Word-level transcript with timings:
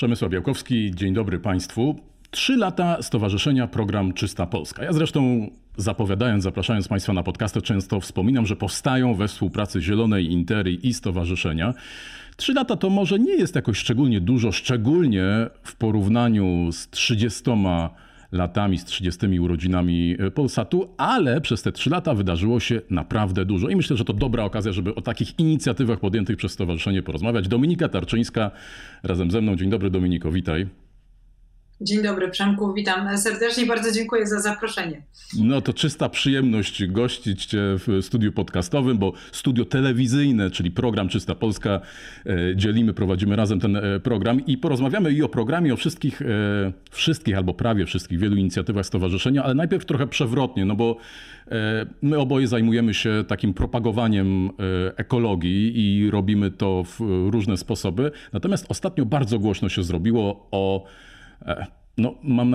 Przemysław 0.00 0.30
Białkowski, 0.30 0.90
dzień 0.94 1.14
dobry 1.14 1.38
Państwu. 1.38 2.00
Trzy 2.30 2.56
lata 2.56 3.02
Stowarzyszenia 3.02 3.66
Program 3.66 4.12
Czysta 4.12 4.46
Polska. 4.46 4.84
Ja 4.84 4.92
zresztą 4.92 5.50
zapowiadając, 5.76 6.44
zapraszając 6.44 6.88
Państwa 6.88 7.12
na 7.12 7.22
podcasty, 7.22 7.62
często 7.62 8.00
wspominam, 8.00 8.46
że 8.46 8.56
powstają 8.56 9.14
we 9.14 9.28
współpracy 9.28 9.80
Zielonej 9.80 10.32
Interii 10.32 10.88
i 10.88 10.94
Stowarzyszenia. 10.94 11.74
Trzy 12.36 12.54
lata 12.54 12.76
to 12.76 12.90
może 12.90 13.18
nie 13.18 13.32
jest 13.34 13.54
jakoś 13.54 13.78
szczególnie 13.78 14.20
dużo, 14.20 14.52
szczególnie 14.52 15.24
w 15.62 15.76
porównaniu 15.76 16.72
z 16.72 16.90
30 16.90 17.50
latami, 18.32 18.78
z 18.78 18.84
30 18.84 19.40
urodzinami 19.40 20.16
Polsatu, 20.34 20.88
ale 20.96 21.40
przez 21.40 21.62
te 21.62 21.72
trzy 21.72 21.90
lata 21.90 22.14
wydarzyło 22.14 22.60
się 22.60 22.80
naprawdę 22.90 23.44
dużo 23.44 23.68
i 23.68 23.76
myślę, 23.76 23.96
że 23.96 24.04
to 24.04 24.12
dobra 24.12 24.44
okazja, 24.44 24.72
żeby 24.72 24.94
o 24.94 25.00
takich 25.00 25.38
inicjatywach 25.38 26.00
podjętych 26.00 26.36
przez 26.36 26.52
Stowarzyszenie 26.52 27.02
porozmawiać. 27.02 27.48
Dominika 27.48 27.88
Tarczyńska 27.88 28.50
razem 29.02 29.30
ze 29.30 29.40
mną. 29.40 29.56
Dzień 29.56 29.70
dobry 29.70 29.90
Dominiko, 29.90 30.32
witaj. 30.32 30.89
Dzień 31.82 32.02
dobry 32.02 32.28
Przemku, 32.28 32.74
witam 32.74 33.18
serdecznie, 33.18 33.66
bardzo 33.66 33.92
dziękuję 33.92 34.26
za 34.26 34.40
zaproszenie. 34.40 35.02
No 35.38 35.60
to 35.60 35.72
czysta 35.72 36.08
przyjemność 36.08 36.86
gościć 36.86 37.46
Cię 37.46 37.58
w 37.58 37.98
studiu 38.02 38.32
podcastowym, 38.32 38.98
bo 38.98 39.12
studio 39.32 39.64
telewizyjne, 39.64 40.50
czyli 40.50 40.70
program 40.70 41.08
Czysta 41.08 41.34
Polska, 41.34 41.80
e, 42.26 42.56
dzielimy, 42.56 42.94
prowadzimy 42.94 43.36
razem 43.36 43.60
ten 43.60 43.76
e, 43.76 44.00
program 44.00 44.46
i 44.46 44.58
porozmawiamy 44.58 45.12
i 45.12 45.22
o 45.22 45.28
programie, 45.28 45.74
o 45.74 45.76
wszystkich, 45.76 46.22
e, 46.22 46.26
wszystkich 46.90 47.36
albo 47.36 47.54
prawie 47.54 47.86
wszystkich, 47.86 48.18
wielu 48.18 48.36
inicjatywach 48.36 48.86
stowarzyszenia, 48.86 49.42
ale 49.44 49.54
najpierw 49.54 49.84
trochę 49.84 50.06
przewrotnie, 50.06 50.64
no 50.64 50.76
bo 50.76 50.96
my 52.02 52.18
oboje 52.18 52.46
zajmujemy 52.46 52.94
się 52.94 53.24
takim 53.28 53.54
propagowaniem 53.54 54.50
ekologii 54.96 55.72
i 55.76 56.10
robimy 56.10 56.50
to 56.50 56.84
w 56.84 57.00
różne 57.30 57.56
sposoby. 57.56 58.10
Natomiast 58.32 58.66
ostatnio 58.68 59.06
bardzo 59.06 59.38
głośno 59.38 59.68
się 59.68 59.82
zrobiło 59.82 60.48
o 60.50 60.84
no, 61.98 62.14
mam, 62.22 62.54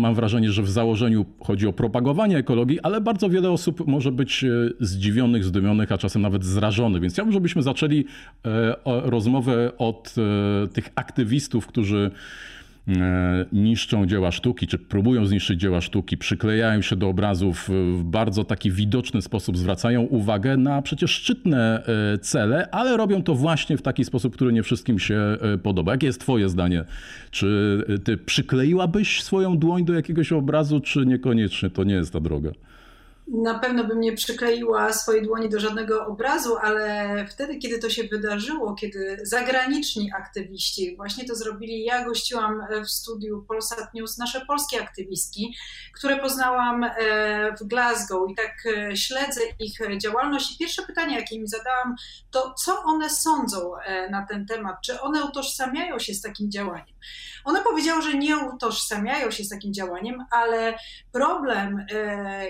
mam 0.00 0.14
wrażenie, 0.14 0.52
że 0.52 0.62
w 0.62 0.70
założeniu 0.70 1.24
chodzi 1.40 1.66
o 1.66 1.72
propagowanie 1.72 2.38
ekologii, 2.38 2.80
ale 2.80 3.00
bardzo 3.00 3.28
wiele 3.30 3.50
osób 3.50 3.86
może 3.86 4.12
być 4.12 4.44
e, 4.44 4.48
zdziwionych, 4.80 5.44
zdumionych, 5.44 5.92
a 5.92 5.98
czasem 5.98 6.22
nawet 6.22 6.44
zrażonych. 6.44 7.02
Więc 7.02 7.14
chciałbym, 7.14 7.32
żebyśmy 7.32 7.62
zaczęli 7.62 8.04
e, 8.44 8.74
rozmowę 8.84 9.72
od 9.78 10.14
tych 10.72 10.88
aktywistów, 10.94 11.66
którzy 11.66 12.10
E, 12.10 12.61
niszczą 13.52 14.06
dzieła 14.06 14.30
sztuki, 14.30 14.66
czy 14.66 14.78
próbują 14.78 15.26
zniszczyć 15.26 15.60
dzieła 15.60 15.80
sztuki, 15.80 16.16
przyklejają 16.16 16.82
się 16.82 16.96
do 16.96 17.08
obrazów 17.08 17.68
w 17.68 18.02
bardzo 18.04 18.44
taki 18.44 18.70
widoczny 18.70 19.22
sposób, 19.22 19.58
zwracają 19.58 20.02
uwagę 20.02 20.56
na 20.56 20.82
przecież 20.82 21.10
szczytne 21.10 21.82
e, 22.14 22.18
cele, 22.18 22.70
ale 22.70 22.96
robią 22.96 23.22
to 23.22 23.34
właśnie 23.34 23.76
w 23.76 23.82
taki 23.82 24.04
sposób, 24.04 24.34
który 24.34 24.52
nie 24.52 24.62
wszystkim 24.62 24.98
się 24.98 25.14
e, 25.14 25.58
podoba. 25.58 25.92
Jakie 25.92 26.06
jest 26.06 26.20
Twoje 26.20 26.48
zdanie? 26.48 26.84
Czy 27.30 27.78
Ty 28.04 28.16
przykleiłabyś 28.16 29.22
swoją 29.22 29.58
dłoń 29.58 29.84
do 29.84 29.92
jakiegoś 29.92 30.32
obrazu, 30.32 30.80
czy 30.80 31.06
niekoniecznie 31.06 31.70
to 31.70 31.84
nie 31.84 31.94
jest 31.94 32.12
ta 32.12 32.20
droga? 32.20 32.50
Na 33.28 33.58
pewno 33.58 33.84
bym 33.84 34.00
nie 34.00 34.12
przykleiła 34.12 34.92
swojej 34.92 35.22
dłoni 35.22 35.48
do 35.48 35.60
żadnego 35.60 36.06
obrazu, 36.06 36.56
ale 36.56 37.26
wtedy, 37.30 37.58
kiedy 37.58 37.78
to 37.78 37.90
się 37.90 38.04
wydarzyło, 38.04 38.74
kiedy 38.74 39.18
zagraniczni 39.22 40.12
aktywiści 40.12 40.96
właśnie 40.96 41.24
to 41.24 41.34
zrobili, 41.34 41.84
ja 41.84 42.04
gościłam 42.04 42.62
w 42.84 42.90
studiu 42.90 43.44
Polsat 43.48 43.94
News 43.94 44.18
nasze 44.18 44.46
polskie 44.46 44.82
aktywistki, 44.82 45.56
które 45.94 46.16
poznałam 46.16 46.84
e, 46.84 46.90
w 47.60 47.64
Glasgow 47.64 48.30
i 48.30 48.34
tak 48.34 48.54
e, 48.66 48.96
śledzę 48.96 49.40
ich 49.58 49.98
działalność. 49.98 50.54
I 50.54 50.58
pierwsze 50.58 50.82
pytanie, 50.82 51.16
jakie 51.16 51.40
mi 51.40 51.48
zadałam, 51.48 51.94
to 52.30 52.54
co 52.54 52.82
one 52.82 53.10
sądzą 53.10 53.76
e, 53.76 54.10
na 54.10 54.26
ten 54.26 54.46
temat? 54.46 54.76
Czy 54.84 55.00
one 55.00 55.24
utożsamiają 55.24 55.98
się 55.98 56.14
z 56.14 56.22
takim 56.22 56.50
działaniem? 56.50 56.96
One 57.44 57.62
powiedziały, 57.62 58.02
że 58.02 58.14
nie 58.14 58.36
utożsamiają 58.36 59.30
się 59.30 59.44
z 59.44 59.48
takim 59.48 59.74
działaniem, 59.74 60.24
ale 60.30 60.74
problem, 61.12 61.86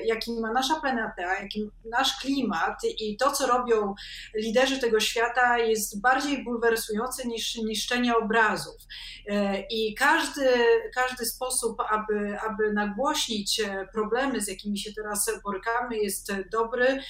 jaki 0.05 0.41
ma 0.41 0.53
nasza 0.53 0.62
planeta, 0.81 1.43
jakim 1.43 1.71
nasz 1.85 2.21
klimat 2.21 2.79
i 2.99 3.17
to, 3.17 3.33
co 3.33 3.47
robią 3.47 3.95
liderzy 4.35 4.79
tego 4.79 5.01
świata, 5.01 5.59
jest 5.59 6.01
bardziej 6.01 6.45
bulwersujące 6.45 7.29
niż 7.29 7.57
niszczenie 7.57 8.17
obrazów. 8.17 8.77
I 9.71 9.95
każdy, 9.95 10.49
każdy 10.95 11.27
sposób, 11.27 11.79
aby, 11.91 12.39
aby 12.41 12.73
nagłośnić 12.73 13.63
problemy, 13.93 14.41
z 14.41 14.49
jakimi 14.49 14.79
się 14.79 14.93
teraz 14.93 15.31
borykamy, 15.45 15.97
jest 15.97 16.33
dobry, 16.53 17.03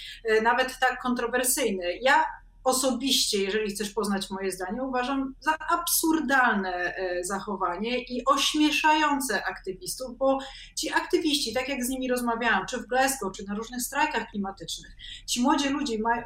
nawet 0.42 0.78
tak 0.78 1.02
kontrowersyjny. 1.02 1.98
Ja 2.02 2.24
osobiście, 2.64 3.42
jeżeli 3.42 3.70
chcesz 3.70 3.90
poznać 3.90 4.30
moje 4.30 4.52
zdanie, 4.52 4.82
uważam 4.82 5.34
za 5.40 5.58
absurdalne 5.58 6.94
e, 6.96 7.24
zachowanie 7.24 7.98
i 7.98 8.24
ośmieszające 8.24 9.44
aktywistów, 9.44 10.18
bo 10.18 10.38
ci 10.78 10.92
aktywiści, 10.92 11.54
tak 11.54 11.68
jak 11.68 11.84
z 11.84 11.88
nimi 11.88 12.08
rozmawiałam, 12.08 12.66
czy 12.66 12.78
w 12.78 12.86
Glasgow, 12.86 13.32
czy 13.36 13.44
na 13.44 13.54
różnych 13.54 13.82
strajkach 13.82 14.30
klimatycznych, 14.30 14.92
ci 15.26 15.42
młodzi 15.42 15.68
ludzie, 15.68 15.98
mają, 15.98 16.22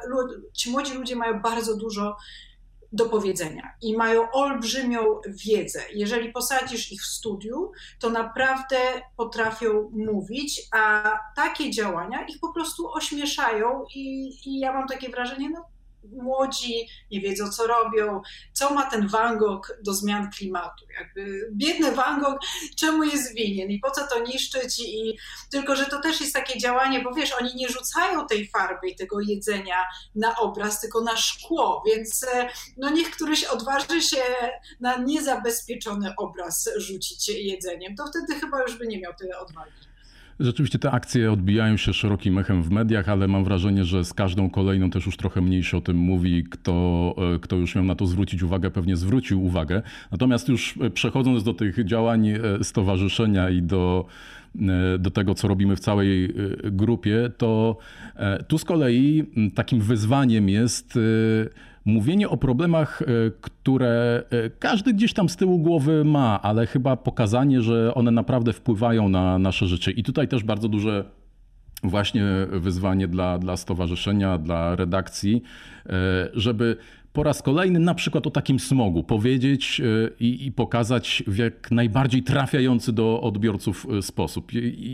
ci 0.53 0.71
młodzi 0.71 0.93
ludzie 0.93 1.15
mają 1.15 1.41
bardzo 1.41 1.77
dużo 1.77 2.17
do 2.91 3.05
powiedzenia 3.05 3.73
i 3.81 3.97
mają 3.97 4.31
olbrzymią 4.31 5.01
wiedzę. 5.27 5.79
Jeżeli 5.93 6.31
posadzisz 6.31 6.91
ich 6.91 7.01
w 7.01 7.05
studiu, 7.05 7.71
to 7.99 8.09
naprawdę 8.09 8.77
potrafią 9.17 9.89
mówić, 9.93 10.61
a 10.71 11.11
takie 11.35 11.71
działania 11.71 12.25
ich 12.25 12.39
po 12.41 12.53
prostu 12.53 12.91
ośmieszają 12.93 13.83
i, 13.95 14.29
i 14.45 14.59
ja 14.59 14.73
mam 14.73 14.87
takie 14.87 15.09
wrażenie, 15.09 15.49
no 15.49 15.65
młodzi, 16.11 16.87
nie 17.11 17.21
wiedzą 17.21 17.49
co 17.49 17.67
robią, 17.67 18.21
co 18.53 18.73
ma 18.73 18.89
ten 18.89 19.07
Van 19.07 19.37
Gogh 19.37 19.77
do 19.83 19.93
zmian 19.93 20.31
klimatu. 20.31 20.85
Jakby 20.99 21.49
biedny 21.51 21.91
Van 21.91 22.21
Gogh, 22.21 22.39
czemu 22.75 23.03
jest 23.03 23.35
winien 23.35 23.71
i 23.71 23.79
po 23.79 23.91
co 23.91 24.07
to 24.07 24.19
niszczyć? 24.19 24.79
I 24.79 25.17
tylko, 25.51 25.75
że 25.75 25.85
to 25.85 26.01
też 26.01 26.21
jest 26.21 26.33
takie 26.33 26.59
działanie, 26.59 27.01
bo 27.01 27.13
wiesz, 27.13 27.33
oni 27.41 27.55
nie 27.55 27.69
rzucają 27.69 28.27
tej 28.27 28.47
farby 28.47 28.89
i 28.89 28.95
tego 28.95 29.19
jedzenia 29.21 29.85
na 30.15 30.35
obraz, 30.35 30.81
tylko 30.81 31.01
na 31.01 31.17
szkło, 31.17 31.83
więc 31.85 32.23
e, 32.23 32.49
no 32.77 32.89
niech 32.89 33.11
któryś 33.11 33.43
odważy 33.43 34.01
się 34.01 34.23
na 34.79 34.97
niezabezpieczony 34.97 36.13
obraz 36.17 36.69
rzucić 36.75 37.29
jedzeniem, 37.29 37.95
to 37.95 38.07
wtedy 38.07 38.39
chyba 38.39 38.61
już 38.61 38.77
by 38.77 38.87
nie 38.87 38.99
miał 38.99 39.13
tyle 39.13 39.39
odwagi. 39.39 39.71
Rzeczywiście 40.39 40.79
te 40.79 40.91
akcje 40.91 41.31
odbijają 41.31 41.77
się 41.77 41.93
szerokim 41.93 42.37
echem 42.37 42.63
w 42.63 42.71
mediach, 42.71 43.09
ale 43.09 43.27
mam 43.27 43.43
wrażenie, 43.43 43.85
że 43.85 44.05
z 44.05 44.13
każdą 44.13 44.49
kolejną 44.49 44.89
też 44.89 45.05
już 45.05 45.17
trochę 45.17 45.41
mniej 45.41 45.63
się 45.63 45.77
o 45.77 45.81
tym 45.81 45.97
mówi. 45.97 46.43
Kto, 46.43 47.15
e, 47.35 47.39
kto 47.39 47.55
już 47.55 47.75
miał 47.75 47.83
na 47.83 47.95
to 47.95 48.05
zwrócić 48.05 48.43
uwagę, 48.43 48.71
pewnie 48.71 48.97
zwrócił 48.97 49.43
uwagę. 49.43 49.81
Natomiast 50.11 50.49
już 50.49 50.77
e, 50.81 50.89
przechodząc 50.89 51.43
do 51.43 51.53
tych 51.53 51.85
działań 51.85 52.27
e, 52.27 52.39
stowarzyszenia 52.61 53.49
i 53.49 53.61
do, 53.61 54.05
do 54.99 55.11
tego, 55.11 55.35
co 55.35 55.47
robimy 55.47 55.75
w 55.75 55.79
całej 55.79 56.33
grupie, 56.63 57.31
to 57.37 57.77
tu 58.47 58.57
z 58.57 58.65
kolei 58.65 59.23
takim 59.55 59.81
wyzwaniem 59.81 60.49
jest 60.49 60.99
mówienie 61.87 62.29
o 62.29 62.37
problemach, 62.37 63.01
e, 63.01 63.05
które 63.41 64.23
e, 64.29 64.49
każdy 64.49 64.93
gdzieś 64.93 65.13
tam 65.13 65.29
z 65.29 65.35
tyłu 65.35 65.59
głowy 65.59 66.05
ma, 66.05 66.41
ale 66.41 66.67
chyba 66.67 66.97
pokazanie, 66.97 67.61
że 67.61 67.93
one 67.95 68.11
naprawdę 68.11 68.53
wpływają 68.53 69.09
na 69.09 69.39
nasze 69.39 69.67
życie. 69.67 69.91
I 69.91 70.03
tutaj 70.03 70.27
też 70.27 70.43
bardzo 70.43 70.69
duże 70.69 71.05
właśnie 71.83 72.25
wyzwanie 72.51 73.07
dla, 73.07 73.39
dla 73.39 73.57
stowarzyszenia, 73.57 74.37
dla 74.37 74.75
redakcji, 74.75 75.43
e, 75.85 76.29
żeby 76.33 76.77
po 77.13 77.23
raz 77.23 77.41
kolejny 77.41 77.79
na 77.79 77.93
przykład 77.93 78.27
o 78.27 78.31
takim 78.31 78.59
smogu 78.59 79.03
powiedzieć 79.03 79.81
i, 80.19 80.45
i, 80.45 80.51
pokazać 80.51 81.23
w 81.27 81.37
jak 81.37 81.71
najbardziej 81.71 82.23
trafiający 82.23 82.93
do 82.93 83.21
odbiorców 83.21 83.87
sposób. 84.01 84.51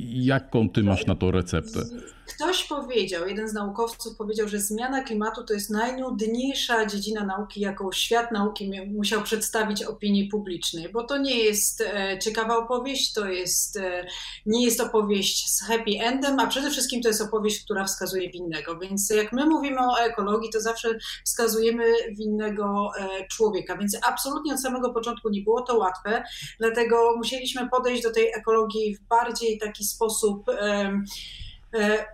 Jaką 0.09 0.69
ty 0.69 0.83
masz 0.83 1.05
na 1.05 1.15
to 1.15 1.31
receptę? 1.31 1.79
Ktoś 2.25 2.63
powiedział, 2.63 3.27
jeden 3.27 3.49
z 3.49 3.53
naukowców 3.53 4.17
powiedział, 4.17 4.47
że 4.47 4.59
zmiana 4.59 5.03
klimatu 5.03 5.43
to 5.43 5.53
jest 5.53 5.69
najnudniejsza 5.69 6.85
dziedzina 6.85 7.25
nauki, 7.25 7.61
jaką 7.61 7.91
świat 7.91 8.31
nauki 8.31 8.71
musiał 8.87 9.21
przedstawić 9.21 9.83
opinii 9.83 10.27
publicznej, 10.27 10.89
bo 10.89 11.03
to 11.03 11.17
nie 11.17 11.37
jest 11.37 11.81
e, 11.81 12.19
ciekawa 12.19 12.57
opowieść, 12.57 13.13
to 13.13 13.25
jest, 13.29 13.77
e, 13.77 14.05
nie 14.45 14.65
jest 14.65 14.81
opowieść 14.81 15.53
z 15.53 15.63
happy 15.63 15.91
endem, 16.01 16.39
a 16.39 16.47
przede 16.47 16.71
wszystkim 16.71 17.01
to 17.01 17.07
jest 17.07 17.21
opowieść, 17.21 17.63
która 17.63 17.85
wskazuje 17.85 18.29
winnego. 18.29 18.79
Więc 18.79 19.09
jak 19.09 19.33
my 19.33 19.45
mówimy 19.45 19.79
o 19.79 19.99
ekologii, 19.99 20.49
to 20.49 20.61
zawsze 20.61 20.97
wskazujemy 21.25 21.83
winnego 22.17 22.91
e, 22.99 23.27
człowieka. 23.27 23.77
Więc 23.77 23.97
absolutnie 24.07 24.53
od 24.53 24.61
samego 24.61 24.93
początku 24.93 25.29
nie 25.29 25.41
było 25.41 25.61
to 25.61 25.77
łatwe, 25.77 26.23
dlatego 26.59 27.15
musieliśmy 27.17 27.69
podejść 27.69 28.03
do 28.03 28.11
tej 28.11 28.27
ekologii 28.27 28.95
w 28.95 29.01
bardziej 29.01 29.59
taki 29.59 29.83
sposób. 29.83 30.45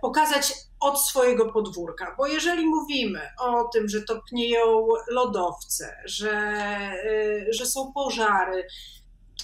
Pokazać 0.00 0.52
od 0.80 1.00
swojego 1.00 1.52
podwórka, 1.52 2.14
bo 2.18 2.26
jeżeli 2.26 2.66
mówimy 2.66 3.20
o 3.38 3.64
tym, 3.64 3.88
że 3.88 4.02
topnieją 4.02 4.88
lodowce, 5.08 5.96
że, 6.04 6.32
e, 6.32 7.52
że 7.52 7.66
są 7.66 7.92
pożary, 7.92 8.66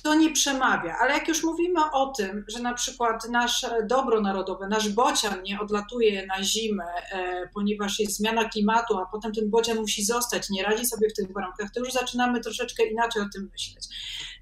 to 0.02 0.14
nie 0.14 0.32
przemawia. 0.32 0.96
Ale 1.00 1.14
jak 1.14 1.28
już 1.28 1.42
mówimy 1.42 1.80
o 1.92 2.06
tym, 2.06 2.44
że 2.48 2.58
na 2.58 2.74
przykład 2.74 3.28
nasze 3.28 3.86
dobro 3.86 4.20
narodowe, 4.20 4.68
nasz 4.68 4.88
bocian 4.88 5.42
nie 5.42 5.60
odlatuje 5.60 6.26
na 6.26 6.42
zimę, 6.42 6.84
e, 7.12 7.48
ponieważ 7.54 7.98
jest 8.00 8.16
zmiana 8.16 8.48
klimatu, 8.48 8.98
a 8.98 9.06
potem 9.06 9.32
ten 9.32 9.50
bocian 9.50 9.76
musi 9.76 10.04
zostać, 10.04 10.50
nie 10.50 10.62
radzi 10.62 10.86
sobie 10.86 11.08
w 11.10 11.14
tych 11.14 11.32
warunkach, 11.32 11.70
to 11.74 11.80
już 11.80 11.92
zaczynamy 11.92 12.40
troszeczkę 12.40 12.86
inaczej 12.86 13.22
o 13.22 13.26
tym 13.34 13.48
myśleć. 13.52 13.88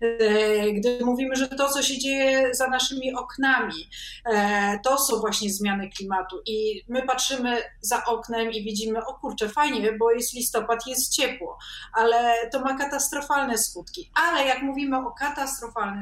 E, 0.00 0.72
gdy 0.72 0.98
mówimy, 1.04 1.36
że 1.36 1.48
to, 1.48 1.68
co 1.68 1.82
się 1.82 1.98
dzieje 1.98 2.54
za 2.54 2.68
naszymi 2.68 3.14
oknami, 3.14 3.90
e, 4.24 4.78
to 4.84 4.98
są 4.98 5.20
właśnie 5.20 5.50
zmiany 5.50 5.90
klimatu 5.90 6.42
i 6.46 6.84
my 6.88 7.02
patrzymy 7.02 7.62
za 7.80 8.04
oknem 8.04 8.52
i 8.52 8.64
widzimy, 8.64 9.04
o 9.06 9.14
kurczę, 9.14 9.48
fajnie, 9.48 9.92
bo 9.92 10.10
jest 10.10 10.34
listopad, 10.34 10.86
jest 10.86 11.12
ciepło, 11.12 11.58
ale 11.92 12.34
to 12.52 12.60
ma 12.60 12.78
katastrofalne 12.78 13.58
skutki. 13.58 14.10
Ale 14.14 14.44
jak 14.46 14.62
mówimy 14.62 14.98
o 14.98 15.12
katastrofalnych 15.12 15.43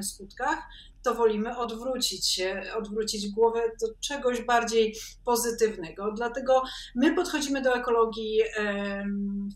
skutkach, 0.02 0.58
to 1.02 1.14
wolimy 1.14 1.56
odwrócić 1.56 2.28
się, 2.28 2.62
odwrócić 2.76 3.28
głowę 3.28 3.60
do 3.80 3.86
czegoś 4.00 4.42
bardziej 4.42 4.96
pozytywnego. 5.24 6.12
Dlatego 6.12 6.62
my 6.94 7.14
podchodzimy 7.14 7.62
do 7.62 7.74
ekologii 7.74 8.40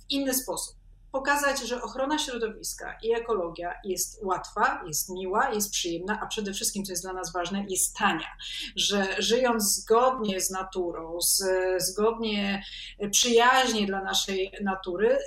w 0.01 0.11
inny 0.11 0.35
sposób 0.35 0.77
pokazać, 1.13 1.61
że 1.61 1.83
ochrona 1.83 2.19
środowiska 2.19 2.99
i 3.03 3.15
ekologia 3.15 3.75
jest 3.85 4.25
łatwa, 4.25 4.83
jest 4.87 5.09
miła, 5.09 5.51
jest 5.51 5.71
przyjemna, 5.71 6.19
a 6.23 6.27
przede 6.27 6.53
wszystkim, 6.53 6.85
co 6.85 6.93
jest 6.93 7.03
dla 7.05 7.13
nas 7.13 7.33
ważne, 7.33 7.65
jest 7.69 7.97
tania. 7.97 8.29
Że 8.77 9.07
żyjąc 9.19 9.65
zgodnie 9.65 10.41
z 10.41 10.51
naturą, 10.51 11.21
z, 11.21 11.45
zgodnie, 11.79 12.63
przyjaźnie 13.11 13.87
dla 13.87 14.03
naszej 14.03 14.53
natury, 14.63 15.19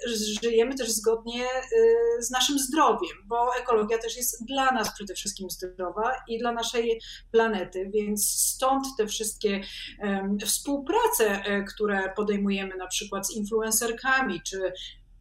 żyjemy 0.43 0.75
też 0.75 0.91
zgodnie 0.91 1.45
y, 1.45 2.23
z 2.23 2.31
naszym 2.31 2.59
zdrowiem, 2.59 3.17
bo 3.25 3.55
ekologia 3.55 3.97
też 3.97 4.17
jest 4.17 4.45
dla 4.45 4.71
nas 4.71 4.93
przede 4.93 5.13
wszystkim 5.13 5.49
zdrowa 5.49 6.13
i 6.27 6.39
dla 6.39 6.51
naszej 6.51 7.01
planety, 7.31 7.89
więc 7.93 8.29
stąd 8.29 8.87
te 8.97 9.07
wszystkie 9.07 9.61
um, 9.99 10.37
współprace, 10.39 11.25
e, 11.25 11.63
które 11.63 12.13
podejmujemy 12.15 12.77
na 12.77 12.87
przykład 12.87 13.27
z 13.27 13.35
influencerkami, 13.35 14.41
czy 14.41 14.73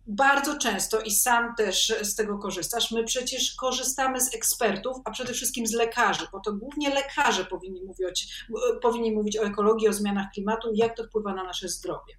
bardzo 0.08 0.58
często 0.58 1.00
i 1.00 1.10
sam 1.10 1.54
też 1.54 1.94
z 2.02 2.14
tego 2.14 2.38
korzystasz. 2.38 2.90
My 2.90 3.04
przecież 3.04 3.54
korzystamy 3.54 4.20
z 4.20 4.34
ekspertów, 4.34 4.96
a 5.04 5.10
przede 5.10 5.32
wszystkim 5.32 5.66
z 5.66 5.72
lekarzy, 5.72 6.26
bo 6.32 6.40
to 6.40 6.52
głównie 6.52 6.94
lekarze 6.94 7.44
powinni 7.44 7.82
mówić, 7.84 8.44
powinni 8.82 9.12
mówić 9.12 9.38
o 9.38 9.42
ekologii, 9.42 9.88
o 9.88 9.92
zmianach 9.92 10.26
klimatu, 10.34 10.70
jak 10.74 10.96
to 10.96 11.04
wpływa 11.04 11.34
na 11.34 11.44
nasze 11.44 11.68
zdrowie. 11.68 12.14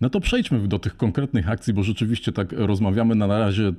No 0.00 0.10
to 0.10 0.20
przejdźmy 0.20 0.68
do 0.68 0.78
tych 0.78 0.96
konkretnych 0.96 1.50
akcji, 1.50 1.74
bo 1.74 1.82
rzeczywiście 1.82 2.32
tak 2.32 2.52
rozmawiamy 2.52 3.14
na 3.14 3.26
razie. 3.26 3.64
E, 3.64 3.74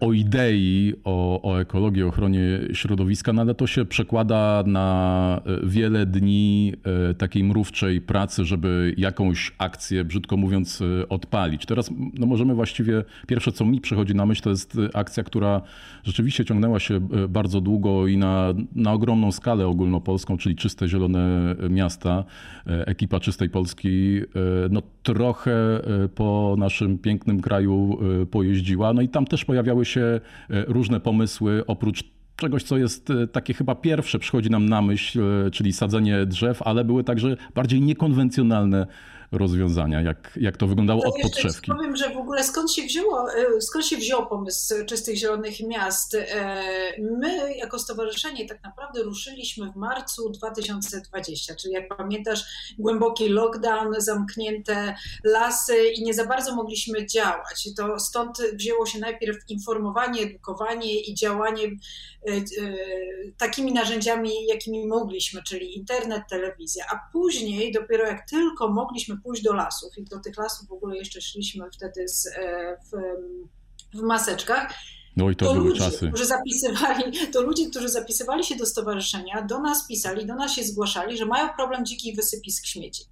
o 0.00 0.12
idei, 0.12 0.94
o, 1.04 1.42
o 1.42 1.60
ekologii, 1.60 2.02
ochronie 2.02 2.60
środowiska, 2.72 3.32
no 3.32 3.42
ale 3.42 3.54
to 3.54 3.66
się 3.66 3.84
przekłada 3.84 4.64
na 4.66 5.40
e, 5.46 5.66
wiele 5.66 6.06
dni 6.06 6.72
e, 7.10 7.14
takiej 7.14 7.44
mrówczej 7.44 8.00
pracy, 8.00 8.44
żeby 8.44 8.94
jakąś 8.96 9.52
akcję, 9.58 10.04
brzydko 10.04 10.36
mówiąc, 10.36 10.82
odpalić. 11.08 11.66
Teraz 11.66 11.90
no 12.18 12.26
możemy 12.26 12.54
właściwie, 12.54 13.04
pierwsze 13.26 13.52
co 13.52 13.64
mi 13.64 13.80
przychodzi 13.80 14.14
na 14.14 14.26
myśl, 14.26 14.42
to 14.42 14.50
jest 14.50 14.78
akcja, 14.94 15.22
która 15.22 15.60
rzeczywiście 16.04 16.44
ciągnęła 16.44 16.80
się 16.80 17.00
bardzo 17.28 17.60
długo 17.60 18.06
i 18.06 18.16
na, 18.16 18.54
na 18.74 18.92
ogromną 18.92 19.32
skalę 19.32 19.66
ogólnopolską, 19.66 20.38
czyli 20.38 20.56
Czyste 20.56 20.88
Zielone 20.88 21.54
Miasta. 21.70 22.24
Ekipa 22.66 23.20
Czystej 23.20 23.50
Polski 23.50 24.20
no, 24.70 24.82
trochę 25.02 25.80
po 26.14 26.54
naszym 26.58 26.98
pięknym 26.98 27.40
kraju 27.40 27.98
pojeździła, 28.30 28.92
no 28.92 29.02
i 29.02 29.08
tam 29.08 29.26
też 29.26 29.44
pojawiła 29.44 29.61
pojawiały 29.62 29.84
się 29.84 30.00
e, 30.00 30.20
różne 30.50 31.00
pomysły 31.00 31.66
oprócz 31.66 32.04
czegoś, 32.36 32.62
co 32.62 32.76
jest 32.76 33.10
e, 33.10 33.26
takie 33.26 33.54
chyba 33.54 33.74
pierwsze, 33.74 34.18
przychodzi 34.18 34.50
nam 34.50 34.68
na 34.68 34.82
myśl, 34.82 35.22
e, 35.46 35.50
czyli 35.50 35.72
sadzenie 35.72 36.26
drzew, 36.26 36.62
ale 36.62 36.84
były 36.84 37.04
także 37.04 37.36
bardziej 37.54 37.80
niekonwencjonalne 37.80 38.86
rozwiązania, 39.32 40.02
jak, 40.02 40.32
jak 40.36 40.56
to 40.56 40.66
wyglądało 40.66 41.02
to 41.02 41.08
od 41.08 41.14
podszewki. 41.22 41.72
Powiem, 41.72 41.96
że 41.96 42.14
w 42.14 42.16
ogóle 42.16 42.44
skąd 42.44 42.72
się, 42.72 42.82
wzięło, 42.82 43.34
e, 43.34 43.60
skąd 43.60 43.86
się 43.86 43.96
wziął 43.96 44.26
pomysł 44.26 44.74
Czystych 44.86 45.16
Zielonych 45.16 45.60
Miast? 45.60 46.14
E, 46.14 46.62
my 47.00 47.54
jako 47.56 47.78
stowarzyszenie 47.78 48.48
tak 48.48 48.62
naprawdę 48.62 49.02
ruszyliśmy 49.02 49.72
w 49.72 49.76
marcu 49.76 50.30
2020, 50.30 51.54
czyli 51.54 51.74
jak 51.74 51.96
pamiętasz 51.96 52.44
głęboki 52.78 53.28
lockdown, 53.28 53.94
zamknięte 53.98 54.94
lasy 55.24 55.88
i 55.96 56.02
nie 56.02 56.14
za 56.14 56.26
bardzo 56.26 56.54
mogliśmy 56.54 57.06
działać. 57.06 57.68
To 57.76 57.98
stąd 57.98 58.38
wzięło 58.54 58.86
się 58.86 58.98
najpierw 58.98 59.36
informowanie, 59.48 60.22
edukowanie 60.22 61.00
i 61.00 61.14
działanie 61.14 61.64
e, 61.66 62.42
takimi 63.38 63.72
narzędziami, 63.72 64.46
jakimi 64.46 64.86
mogliśmy, 64.86 65.42
czyli 65.42 65.76
internet, 65.76 66.22
telewizja, 66.30 66.84
a 66.92 67.12
później 67.12 67.72
dopiero 67.72 68.06
jak 68.06 68.30
tylko 68.30 68.68
mogliśmy 68.68 69.21
pójść 69.22 69.42
do 69.42 69.52
lasów 69.52 69.98
i 69.98 70.04
do 70.04 70.20
tych 70.20 70.36
lasów 70.36 70.68
w 70.68 70.72
ogóle 70.72 70.96
jeszcze 70.96 71.20
szliśmy 71.20 71.64
wtedy 71.72 72.08
z, 72.08 72.26
e, 72.26 72.76
w, 72.92 72.96
w 73.98 74.02
maseczkach. 74.02 74.74
No 75.16 75.30
i 75.30 75.36
to, 75.36 75.46
to 75.46 75.54
były 75.54 75.68
ludzie, 75.68 75.80
czasy. 75.80 76.08
Którzy 76.08 76.26
zapisywali, 76.26 77.28
to 77.32 77.42
ludzie, 77.42 77.70
którzy 77.70 77.88
zapisywali 77.88 78.44
się 78.44 78.56
do 78.56 78.66
stowarzyszenia, 78.66 79.42
do 79.42 79.60
nas 79.60 79.86
pisali, 79.86 80.26
do 80.26 80.34
nas 80.34 80.52
się 80.52 80.64
zgłaszali, 80.64 81.16
że 81.16 81.26
mają 81.26 81.48
problem 81.48 81.86
dzikich 81.86 82.16
wysypisk 82.16 82.66
śmieci. 82.66 83.04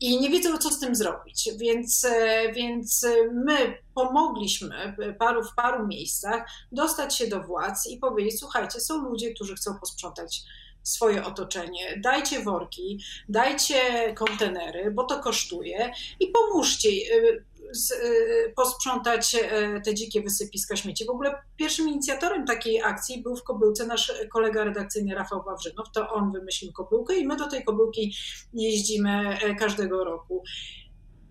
I 0.00 0.20
nie 0.20 0.30
wiedzą, 0.30 0.58
co 0.58 0.70
z 0.70 0.80
tym 0.80 0.94
zrobić. 0.94 1.50
Więc, 1.56 2.04
e, 2.04 2.52
więc 2.52 3.06
my 3.32 3.78
pomogliśmy 3.94 4.96
paru, 5.18 5.44
w 5.44 5.54
paru 5.54 5.86
miejscach 5.86 6.46
dostać 6.72 7.16
się 7.16 7.26
do 7.26 7.42
władz 7.42 7.86
i 7.86 7.98
powiedzieć: 7.98 8.38
Słuchajcie, 8.38 8.80
są 8.80 9.02
ludzie, 9.02 9.34
którzy 9.34 9.54
chcą 9.54 9.78
posprzątać 9.80 10.42
swoje 10.82 11.24
otoczenie, 11.24 12.00
dajcie 12.00 12.40
worki, 12.40 13.00
dajcie 13.28 13.78
kontenery, 14.14 14.90
bo 14.90 15.04
to 15.04 15.20
kosztuje 15.20 15.92
i 16.20 16.26
pomóżcie 16.26 16.88
y, 16.88 17.44
y, 17.92 18.52
posprzątać 18.56 19.34
e, 19.34 19.80
te 19.80 19.94
dzikie 19.94 20.22
wysypiska 20.22 20.76
śmieci. 20.76 21.04
W 21.04 21.10
ogóle 21.10 21.34
pierwszym 21.56 21.88
inicjatorem 21.88 22.46
takiej 22.46 22.82
akcji 22.82 23.22
był 23.22 23.36
w 23.36 23.42
Kobyłce 23.42 23.86
nasz 23.86 24.12
kolega 24.32 24.64
redakcyjny 24.64 25.14
Rafał 25.14 25.42
Wawrzynow. 25.42 25.86
To 25.94 26.08
on 26.08 26.32
wymyślił 26.32 26.72
Kobyłkę 26.72 27.16
i 27.16 27.26
my 27.26 27.36
do 27.36 27.48
tej 27.48 27.64
Kobyłki 27.64 28.16
jeździmy 28.54 29.38
e, 29.42 29.54
każdego 29.54 30.04
roku. 30.04 30.42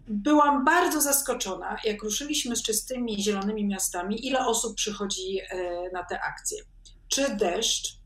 Byłam 0.08 0.66
bardzo 0.66 1.02
zaskoczona, 1.02 1.78
jak 1.84 2.04
ruszyliśmy 2.04 2.56
z 2.56 2.64
czystymi 2.64 3.24
zielonymi 3.24 3.66
miastami, 3.66 4.28
ile 4.28 4.46
osób 4.46 4.76
przychodzi 4.76 5.40
e, 5.40 5.90
na 5.94 6.04
te 6.04 6.20
akcje. 6.22 6.64
Czy 7.08 7.36
deszcz, 7.36 8.01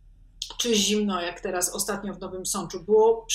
czy 0.57 0.75
zimno, 0.75 1.21
jak 1.21 1.41
teraz 1.41 1.69
ostatnio 1.69 2.13
w 2.13 2.19
Nowym 2.19 2.45
Sączu, 2.45 2.83
było 2.83 3.25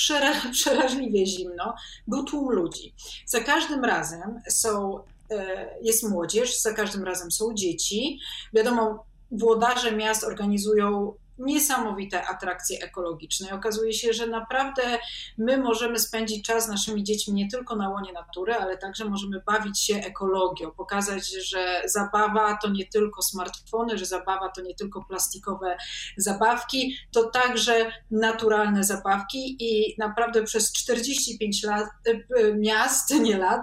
przeraźliwie 0.51 1.25
zimno, 1.37 1.73
był 2.07 2.23
tłum 2.23 2.51
ludzi. 2.51 2.93
Za 3.25 3.39
każdym 3.39 3.85
razem 3.85 4.41
są, 4.49 4.99
e, 5.31 5.69
jest 5.81 6.09
młodzież, 6.09 6.61
za 6.61 6.73
każdym 6.73 7.03
razem 7.03 7.31
są 7.31 7.53
dzieci. 7.53 8.19
Wiadomo, 8.53 9.05
włodarze 9.31 9.91
miast 9.91 10.23
organizują 10.23 11.13
niesamowite 11.45 12.27
atrakcje 12.27 12.79
ekologiczne. 12.81 13.53
okazuje 13.53 13.93
się, 13.93 14.13
że 14.13 14.27
naprawdę 14.27 14.99
my 15.37 15.57
możemy 15.57 15.99
spędzić 15.99 16.45
czas 16.45 16.65
z 16.65 16.67
naszymi 16.67 17.03
dziećmi 17.03 17.33
nie 17.33 17.49
tylko 17.49 17.75
na 17.75 17.89
łonie 17.89 18.13
natury, 18.13 18.53
ale 18.53 18.77
także 18.77 19.05
możemy 19.05 19.41
bawić 19.45 19.79
się 19.79 19.95
ekologią, 19.95 20.71
pokazać, 20.71 21.27
że 21.27 21.81
zabawa 21.85 22.57
to 22.61 22.69
nie 22.69 22.85
tylko 22.85 23.21
smartfony, 23.21 23.97
że 23.97 24.05
zabawa 24.05 24.49
to 24.49 24.61
nie 24.61 24.75
tylko 24.75 25.03
plastikowe 25.03 25.77
zabawki, 26.17 26.95
to 27.11 27.29
także 27.29 27.91
naturalne 28.11 28.83
zabawki. 28.83 29.57
I 29.59 29.95
naprawdę 29.97 30.43
przez 30.43 30.71
45 30.71 31.63
lat, 31.63 31.87
e, 32.05 32.53
miast, 32.53 33.13
nie 33.27 33.37
lat, 33.37 33.61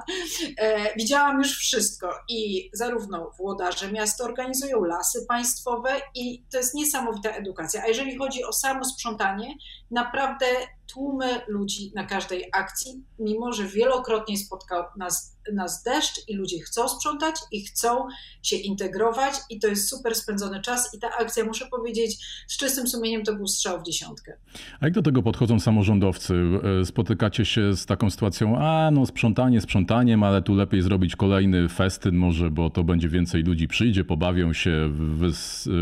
e, 0.59 0.95
widziałam 0.97 1.39
już 1.39 1.59
wszystko. 1.59 2.11
I 2.29 2.71
zarówno 2.73 3.31
włodarze 3.39 3.93
miasta 3.93 4.25
organizują 4.25 4.85
lasy 4.85 5.27
państwowe 5.29 5.91
i 6.15 6.43
to 6.51 6.59
jest 6.59 6.75
niesamowita 6.75 7.31
edukacja 7.31 7.68
a 7.77 7.87
jeżeli 7.87 8.17
chodzi 8.17 8.45
o 8.45 8.53
samo 8.53 8.85
sprzątanie, 8.85 9.55
naprawdę 9.91 10.47
tłumy 10.93 11.27
ludzi 11.49 11.93
na 11.95 12.05
każdej 12.05 12.45
akcji, 12.53 13.05
mimo 13.19 13.53
że 13.53 13.65
wielokrotnie 13.65 14.39
spotkał 14.39 14.85
nas, 14.97 15.39
nas 15.53 15.83
deszcz 15.83 16.29
i 16.29 16.35
ludzie 16.35 16.59
chcą 16.59 16.89
sprzątać 16.89 17.35
i 17.53 17.65
chcą 17.65 18.09
się 18.43 18.57
integrować 18.57 19.35
i 19.51 19.61
to 19.61 19.69
jest 19.69 19.89
super 19.89 20.15
spędzony 20.15 20.61
czas 20.61 20.95
i 20.95 20.99
ta 20.99 21.09
akcja, 21.21 21.45
muszę 21.45 21.67
powiedzieć, 21.67 22.17
z 22.49 22.57
czystym 22.57 22.89
sumieniem 22.89 23.25
to 23.25 23.35
był 23.35 23.47
strzał 23.47 23.81
w 23.81 23.83
dziesiątkę. 23.83 24.37
A 24.81 24.87
jak 24.87 24.95
do 24.95 25.03
tego 25.03 25.23
podchodzą 25.23 25.61
samorządowcy? 25.61 26.35
E, 26.81 26.85
spotykacie 26.85 27.45
się 27.45 27.77
z 27.77 27.87
taką 27.87 28.11
sytuacją, 28.11 28.59
a 28.59 28.91
no 28.91 29.07
sprzątanie 29.07 29.61
sprzątaniem, 29.61 30.23
ale 30.23 30.43
tu 30.43 30.55
lepiej 30.55 30.83
zrobić 30.83 31.17
kolejny 31.17 31.69
festyn 31.69 32.17
może, 32.17 32.51
bo 32.51 32.71
to 32.71 32.85
będzie 32.85 33.09
więcej 33.09 33.43
ludzi 33.43 33.69
przyjdzie, 33.69 34.05
pobawią 34.05 34.53
się, 34.53 34.93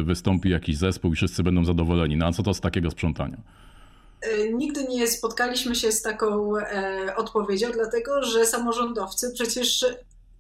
wystąpi 0.05 0.51
jakiś 0.51 0.77
zespół 0.77 1.13
i 1.13 1.17
wszyscy 1.17 1.43
będą 1.43 1.65
zadowoleni. 1.65 2.17
No 2.17 2.27
a 2.27 2.33
co 2.33 2.43
to 2.43 2.55
z 2.55 2.61
takiego 2.61 2.91
sprzątania? 2.91 3.37
E, 4.21 4.53
nigdy 4.53 4.85
nie 4.85 5.09
spotkaliśmy 5.09 5.75
się 5.75 5.93
z 5.93 6.03
taką 6.03 6.57
e, 6.59 7.17
odpowiedzią, 7.17 7.71
dlatego 7.73 8.23
że 8.23 8.47
samorządowcy 8.47 9.33
przecież 9.35 9.85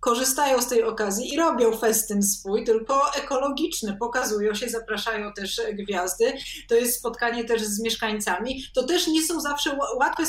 korzystają 0.00 0.62
z 0.62 0.68
tej 0.68 0.82
okazji 0.82 1.34
i 1.34 1.36
robią 1.36 1.76
festyn 1.76 2.22
swój, 2.22 2.64
tylko 2.64 3.14
ekologiczny. 3.14 3.96
Pokazują 4.00 4.54
się, 4.54 4.68
zapraszają 4.68 5.32
też 5.32 5.60
gwiazdy. 5.72 6.32
To 6.68 6.74
jest 6.74 6.98
spotkanie 6.98 7.44
też 7.44 7.62
z 7.62 7.80
mieszkańcami. 7.80 8.62
To 8.74 8.82
też 8.82 9.06
nie 9.06 9.22
są 9.22 9.40
zawsze 9.40 9.78
łatwe, 9.96 10.24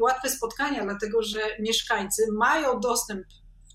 łatwe 0.00 0.30
spotkania, 0.30 0.84
dlatego 0.84 1.22
że 1.22 1.40
mieszkańcy 1.60 2.26
mają 2.32 2.80
dostęp 2.80 3.26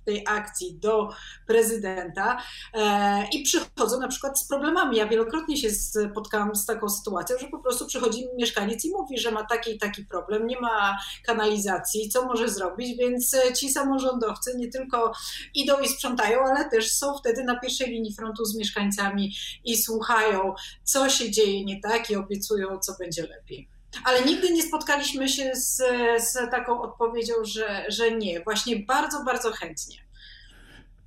tej 0.05 0.23
akcji 0.27 0.77
do 0.79 1.09
prezydenta 1.47 2.41
e, 2.73 3.27
i 3.33 3.43
przychodzą 3.43 3.99
na 3.99 4.07
przykład 4.07 4.39
z 4.39 4.47
problemami. 4.47 4.97
Ja 4.97 5.07
wielokrotnie 5.07 5.57
się 5.57 5.69
spotkałam 5.71 6.55
z 6.55 6.65
taką 6.65 6.89
sytuacją, 6.89 7.37
że 7.37 7.47
po 7.47 7.59
prostu 7.59 7.85
przychodzi 7.85 8.27
mieszkaniec 8.37 8.85
i 8.85 8.91
mówi, 8.91 9.17
że 9.17 9.31
ma 9.31 9.43
taki 9.43 9.75
i 9.75 9.79
taki 9.79 10.05
problem, 10.05 10.47
nie 10.47 10.59
ma 10.59 10.97
kanalizacji, 11.25 12.09
co 12.09 12.25
może 12.25 12.49
zrobić, 12.49 12.97
więc 12.97 13.35
ci 13.57 13.69
samorządowcy 13.69 14.57
nie 14.57 14.67
tylko 14.67 15.11
idą 15.53 15.79
i 15.79 15.87
sprzątają, 15.87 16.39
ale 16.39 16.69
też 16.69 16.91
są 16.91 17.17
wtedy 17.17 17.43
na 17.43 17.59
pierwszej 17.59 17.89
linii 17.89 18.15
frontu 18.15 18.45
z 18.45 18.55
mieszkańcami 18.55 19.35
i 19.63 19.77
słuchają, 19.77 20.53
co 20.83 21.09
się 21.09 21.31
dzieje 21.31 21.65
nie 21.65 21.81
tak 21.81 22.09
i 22.09 22.15
obiecują, 22.15 22.79
co 22.79 22.93
będzie 22.99 23.27
lepiej. 23.27 23.74
Ale 24.03 24.25
nigdy 24.25 24.49
nie 24.49 24.63
spotkaliśmy 24.63 25.29
się 25.29 25.51
z, 25.55 25.81
z 26.17 26.33
taką 26.51 26.81
odpowiedzią, 26.81 27.33
że, 27.43 27.85
że 27.89 28.11
nie. 28.11 28.39
Właśnie 28.39 28.79
bardzo, 28.79 29.23
bardzo 29.23 29.51
chętnie. 29.51 30.05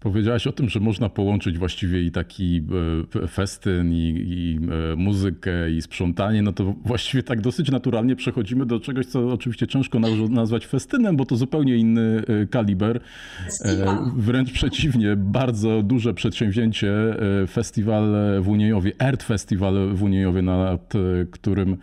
Powiedziałaś 0.00 0.46
o 0.46 0.52
tym, 0.52 0.68
że 0.68 0.80
można 0.80 1.08
połączyć 1.08 1.58
właściwie 1.58 2.02
i 2.02 2.10
taki 2.10 2.62
e, 3.24 3.28
festyn, 3.28 3.92
i, 3.92 4.14
i, 4.26 4.58
e, 4.92 4.96
muzykę, 4.96 5.70
i 5.70 5.82
sprzątanie. 5.82 6.42
No 6.42 6.52
to 6.52 6.74
właściwie 6.84 7.22
tak 7.22 7.40
dosyć 7.40 7.70
naturalnie 7.70 8.16
przechodzimy 8.16 8.66
do 8.66 8.80
czegoś, 8.80 9.06
co 9.06 9.28
oczywiście 9.28 9.66
ciężko 9.66 9.98
nazwać 10.30 10.66
festynem, 10.66 11.16
bo 11.16 11.24
to 11.24 11.36
zupełnie 11.36 11.76
inny 11.76 12.22
e, 12.42 12.46
kaliber. 12.46 13.00
Wręcz 14.16 14.52
przeciwnie, 14.52 15.16
bardzo 15.16 15.82
duże 15.82 16.14
przedsięwzięcie. 16.14 16.92
Festiwal 17.50 18.14
w 18.40 18.48
Uniejowie, 18.48 18.92
Ert 18.98 19.22
Festiwal 19.22 19.94
w 19.94 20.02
Uniejowie, 20.02 20.42
nad 20.42 20.92
którym 21.30 21.76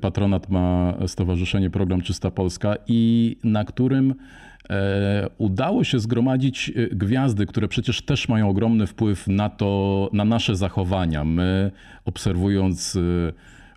patronat 0.00 0.50
ma 0.50 0.94
Stowarzyszenie 1.06 1.70
Program 1.70 2.00
Czysta 2.02 2.30
Polska 2.30 2.76
i 2.86 3.36
na 3.44 3.64
którym 3.64 4.14
e, 4.70 5.28
udało 5.38 5.84
się 5.84 6.00
zgromadzić 6.00 6.72
e, 6.76 6.96
gwiazdy, 6.96 7.46
które 7.46 7.68
przecież 7.68 8.02
też 8.02 8.28
mają 8.28 8.48
ogromny 8.48 8.86
wpływ 8.86 9.28
na 9.28 9.48
to, 9.48 10.10
na 10.12 10.24
nasze 10.24 10.56
zachowania. 10.56 11.24
My 11.24 11.70
obserwując 12.04 12.98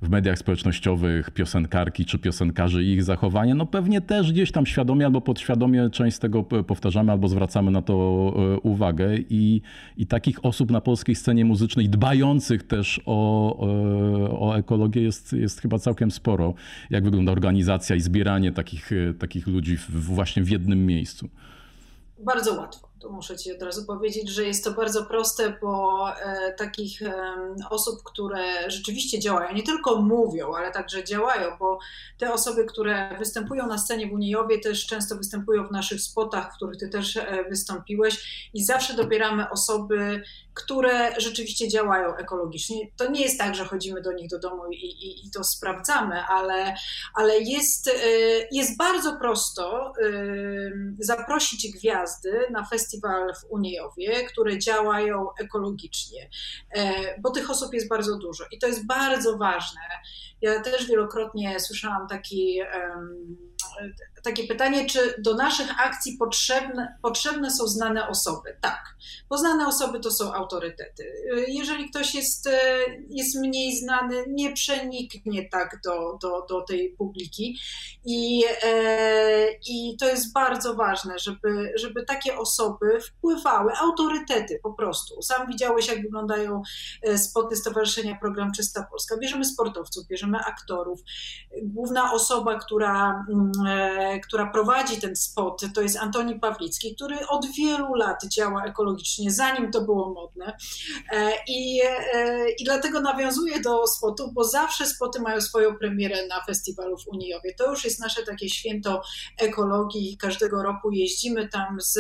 w 0.01 0.09
mediach 0.09 0.39
społecznościowych 0.39 1.31
piosenkarki 1.31 2.05
czy 2.05 2.19
piosenkarzy 2.19 2.83
i 2.83 2.91
ich 2.91 3.03
zachowania, 3.03 3.55
no 3.55 3.65
pewnie 3.65 4.01
też 4.01 4.31
gdzieś 4.31 4.51
tam 4.51 4.65
świadomie 4.65 5.05
albo 5.05 5.21
podświadomie 5.21 5.89
część 5.89 6.17
z 6.17 6.19
tego 6.19 6.43
powtarzamy 6.43 7.11
albo 7.11 7.27
zwracamy 7.27 7.71
na 7.71 7.81
to 7.81 7.93
e, 7.93 8.59
uwagę 8.59 9.17
i, 9.29 9.61
i 9.97 10.07
takich 10.07 10.45
osób 10.45 10.71
na 10.71 10.81
polskiej 10.81 11.15
scenie 11.15 11.45
muzycznej 11.45 11.89
dbających 11.89 12.63
też 12.63 13.01
o, 13.05 13.59
e, 13.67 14.39
o 14.39 14.57
ekologię 14.57 15.01
jest, 15.01 15.33
jest 15.33 15.61
chyba 15.61 15.79
całkiem 15.79 16.11
sporo. 16.11 16.53
Jak 16.89 17.03
wygląda 17.03 17.31
organizacja 17.31 17.95
i 17.95 18.01
zbieranie 18.01 18.51
takich, 18.51 18.91
e, 18.91 19.13
takich 19.13 19.47
ludzi 19.47 19.77
w, 19.77 19.89
właśnie 19.89 20.43
w 20.43 20.49
jednym 20.49 20.85
miejscu? 20.85 21.29
Bardzo 22.25 22.53
łatwo 22.53 22.84
to 22.99 23.09
muszę 23.09 23.37
Ci 23.37 23.51
od 23.55 23.61
razu 23.61 23.85
powiedzieć, 23.85 24.29
że 24.29 24.43
jest 24.43 24.63
to 24.63 24.71
bardzo 24.71 25.05
proste, 25.05 25.57
bo 25.61 26.05
e, 26.19 26.53
takich 26.53 27.01
e, 27.01 27.35
osób, 27.69 28.03
które 28.03 28.71
rzeczywiście 28.71 29.19
działają, 29.19 29.55
nie 29.55 29.63
tylko 29.63 30.01
mówią, 30.01 30.53
ale 30.53 30.71
także 30.71 31.03
działają, 31.03 31.57
bo 31.59 31.79
te 32.17 32.33
osoby, 32.33 32.65
które 32.65 33.17
występują 33.19 33.67
na 33.67 33.77
scenie 33.77 34.07
w 34.07 34.13
Uniejowie, 34.13 34.59
też 34.59 34.85
często 34.85 35.15
występują 35.15 35.67
w 35.67 35.71
naszych 35.71 36.01
spotach, 36.01 36.53
w 36.53 36.55
których 36.55 36.77
Ty 36.77 36.89
też 36.89 37.17
e, 37.17 37.43
wystąpiłeś 37.49 38.49
i 38.53 38.63
zawsze 38.63 38.93
dobieramy 38.93 39.49
osoby, 39.49 40.23
które 40.53 41.15
rzeczywiście 41.17 41.67
działają 41.67 42.15
ekologicznie. 42.15 42.87
To 42.97 43.11
nie 43.11 43.21
jest 43.21 43.39
tak, 43.39 43.55
że 43.55 43.65
chodzimy 43.65 44.01
do 44.01 44.11
nich 44.11 44.29
do 44.29 44.39
domu 44.39 44.63
i, 44.71 44.75
i, 44.75 45.27
i 45.27 45.31
to 45.31 45.43
sprawdzamy, 45.43 46.23
ale, 46.23 46.75
ale 47.13 47.39
jest, 47.39 47.89
jest 48.51 48.77
bardzo 48.77 49.17
prosto 49.17 49.93
zaprosić 50.99 51.71
gwiazdy 51.71 52.47
na 52.51 52.65
festiwal 52.65 52.84
festiwal 52.85 53.33
w 53.35 53.51
Uniejowie, 53.51 54.25
które 54.25 54.59
działają 54.59 55.27
ekologicznie, 55.39 56.29
e, 56.75 57.21
bo 57.21 57.31
tych 57.31 57.49
osób 57.49 57.73
jest 57.73 57.89
bardzo 57.89 58.17
dużo 58.17 58.43
i 58.51 58.59
to 58.59 58.67
jest 58.67 58.85
bardzo 58.85 59.37
ważne. 59.37 59.81
Ja 60.41 60.61
też 60.61 60.87
wielokrotnie 60.87 61.59
słyszałam 61.59 62.07
taki 62.07 62.61
takie 64.25 64.47
pytanie, 64.47 64.85
czy 64.85 65.15
do 65.17 65.33
naszych 65.33 65.81
akcji 65.81 66.17
potrzebne, 66.17 66.97
potrzebne 67.01 67.51
są 67.51 67.67
znane 67.67 68.07
osoby? 68.07 68.57
Tak, 68.61 68.95
bo 69.29 69.37
znane 69.37 69.67
osoby 69.67 69.99
to 69.99 70.11
są 70.11 70.33
autorytety. 70.33 71.13
Jeżeli 71.47 71.89
ktoś 71.89 72.15
jest, 72.15 72.49
jest 73.09 73.35
mniej 73.35 73.77
znany, 73.77 74.23
nie 74.27 74.53
przeniknie 74.53 75.49
tak 75.49 75.81
do, 75.83 76.17
do, 76.21 76.45
do 76.49 76.61
tej 76.61 76.89
publiki 76.89 77.59
i, 78.05 78.43
e, 78.63 79.47
i 79.67 79.97
to 79.99 80.07
jest 80.07 80.33
bardzo 80.33 80.73
ważne, 80.73 81.19
żeby, 81.19 81.73
żeby 81.75 82.05
takie 82.05 82.37
osoby 82.37 82.74
wpływały, 83.07 83.71
autorytety 83.81 84.59
po 84.63 84.73
prostu. 84.73 85.21
Sam 85.21 85.47
widziałeś, 85.47 85.87
jak 85.87 86.01
wyglądają 86.01 86.61
e, 87.01 87.17
spoty 87.17 87.55
Stowarzyszenia 87.55 88.17
Program 88.21 88.51
Czysta 88.51 88.87
Polska. 88.91 89.17
Bierzemy 89.17 89.45
sportowców, 89.45 90.07
bierzemy 90.07 90.39
aktorów. 90.39 90.99
Główna 91.63 92.13
osoba, 92.13 92.59
która 92.59 93.25
mm, 93.29 93.51
e, 93.67 94.19
która 94.19 94.51
prowadzi 94.51 95.01
ten 95.01 95.15
spot, 95.15 95.61
to 95.73 95.81
jest 95.81 95.97
Antoni 95.97 96.39
Pawlicki, 96.39 96.95
który 96.95 97.27
od 97.27 97.45
wielu 97.57 97.95
lat 97.95 98.25
działa 98.25 98.65
ekologicznie, 98.65 99.31
zanim 99.31 99.71
to 99.71 99.81
było 99.81 100.13
modne. 100.13 100.57
E, 101.11 101.31
I, 101.47 101.81
i 102.59 102.63
dlatego 102.63 103.01
nawiązuję 103.01 103.59
do 103.59 103.87
spotów, 103.87 104.33
bo 104.33 104.43
zawsze 104.43 104.85
spoty 104.85 105.21
mają 105.21 105.41
swoją 105.41 105.75
premierę 105.75 106.27
na 106.27 106.43
festiwalu 106.45 106.97
w. 106.97 107.05
To 107.57 107.69
już 107.69 107.85
jest 107.85 107.99
nasze 107.99 108.23
takie 108.23 108.49
święto 108.49 109.01
ekologii. 109.37 110.17
Każdego 110.17 110.63
roku 110.63 110.91
jeździmy 110.91 111.47
tam 111.47 111.77
z 111.81 111.99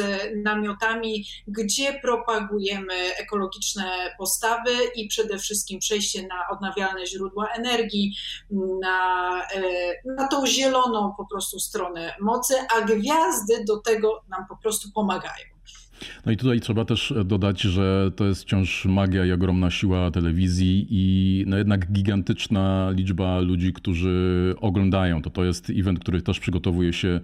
namiotami, 0.65 1.25
gdzie 1.47 1.99
propagujemy 1.99 3.15
ekologiczne 3.17 4.15
postawy 4.17 4.71
i 4.95 5.07
przede 5.07 5.37
wszystkim 5.37 5.79
przejście 5.79 6.27
na 6.27 6.49
odnawialne 6.51 7.05
źródła 7.05 7.47
energii, 7.47 8.15
na, 8.81 9.41
e, 9.53 9.61
na 10.05 10.27
tą 10.27 10.45
zieloną 10.45 11.13
po 11.17 11.25
prostu 11.25 11.59
stronę 11.59 12.15
mocy, 12.21 12.53
a 12.77 12.81
gwiazdy 12.81 13.63
do 13.67 13.77
tego 13.77 14.21
nam 14.29 14.45
po 14.49 14.57
prostu 14.57 14.91
pomagają. 14.91 15.54
No 16.25 16.31
i 16.31 16.37
tutaj 16.37 16.59
trzeba 16.59 16.85
też 16.85 17.13
dodać, 17.25 17.61
że 17.61 18.11
to 18.15 18.25
jest 18.25 18.41
wciąż 18.41 18.85
magia 18.85 19.25
i 19.25 19.31
ogromna 19.31 19.71
siła 19.71 20.11
telewizji 20.11 20.87
i 20.89 21.43
no 21.47 21.57
jednak 21.57 21.91
gigantyczna 21.91 22.91
liczba 22.91 23.39
ludzi, 23.39 23.73
którzy 23.73 24.55
oglądają 24.61 25.21
to. 25.21 25.29
To 25.29 25.43
jest 25.43 25.69
event, 25.69 25.99
który 25.99 26.21
też 26.21 26.39
przygotowuje 26.39 26.93
się 26.93 27.19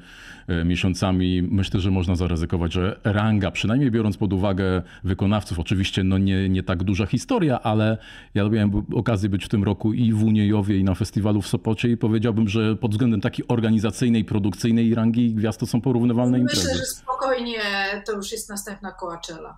e, 0.48 0.66
miesiącami. 0.66 1.42
Myślę, 1.42 1.80
że 1.80 1.92
można 1.92 2.16
zaryzykować, 2.16 2.74
że 2.74 3.00
ranga, 3.04 3.52
przynajmniej 3.52 3.92
biorąc 3.92 4.18
pod 4.18 4.34
uwagę 4.34 4.82
wykonawców, 5.04 5.60
oczywiście 5.60 6.04
no 6.04 6.18
nie, 6.18 6.50
nie 6.50 6.64
tak 6.64 6.84
duża 6.84 7.06
historia, 7.06 7.60
ale 7.60 7.98
ja 8.34 8.50
miałem 8.50 8.72
okazję 8.94 9.30
być 9.30 9.46
w 9.46 9.50
tym 9.50 9.64
roku 9.64 9.94
i 9.94 10.14
w 10.14 10.24
Uniejowie 10.24 10.78
i 10.78 10.84
na 10.84 10.96
festiwalu 10.96 11.42
w 11.42 11.48
Sopocie 11.48 11.90
i 11.90 11.98
powiedziałbym, 11.98 12.48
że 12.48 12.76
pod 12.76 12.92
względem 12.92 13.22
takiej 13.22 13.46
organizacyjnej, 13.48 14.26
produkcyjnej 14.26 14.96
rangi 14.96 15.34
gwiazd 15.34 15.60
to 15.60 15.68
są 15.68 15.82
porównywalne 15.82 16.38
Myślę, 16.38 16.42
imprezy. 16.42 16.68
Myślę, 16.68 16.80
że 16.80 16.86
spokojnie 16.86 17.60
to 18.06 18.12
już 18.12 18.32
jest 18.32 18.50
następna 18.72 18.92
Coachella. 18.92 19.58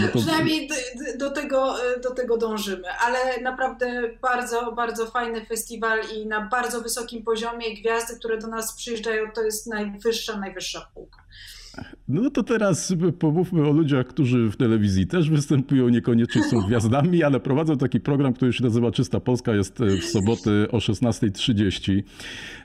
No 0.00 0.08
to... 0.12 0.18
Przynajmniej 0.18 0.68
do, 0.68 0.74
do, 1.18 1.30
tego, 1.30 1.76
do 2.02 2.10
tego 2.10 2.36
dążymy, 2.36 2.90
ale 2.90 3.40
naprawdę 3.40 4.02
bardzo, 4.22 4.72
bardzo 4.72 5.06
fajny 5.06 5.46
festiwal 5.46 6.00
i 6.16 6.26
na 6.26 6.40
bardzo 6.40 6.80
wysokim 6.80 7.24
poziomie 7.24 7.80
gwiazdy, 7.80 8.16
które 8.16 8.38
do 8.38 8.46
nas 8.46 8.74
przyjeżdżają, 8.76 9.32
to 9.32 9.42
jest 9.42 9.66
najwyższa, 9.66 10.36
najwyższa 10.36 10.90
półka. 10.94 11.24
No 12.08 12.30
to 12.30 12.42
teraz 12.42 12.94
pomówmy 13.18 13.68
o 13.68 13.72
ludziach, 13.72 14.06
którzy 14.06 14.50
w 14.50 14.56
telewizji 14.56 15.06
też 15.06 15.30
występują, 15.30 15.88
niekoniecznie 15.88 16.42
są 16.42 16.60
gwiazdami, 16.60 17.22
ale 17.22 17.40
prowadzą 17.40 17.78
taki 17.78 18.00
program, 18.00 18.32
który 18.32 18.52
się 18.52 18.64
nazywa 18.64 18.90
Czysta 18.90 19.20
Polska, 19.20 19.54
jest 19.54 19.80
e, 19.80 19.86
w 19.86 20.04
soboty 20.04 20.66
o 20.70 20.78
16.30. 20.78 22.02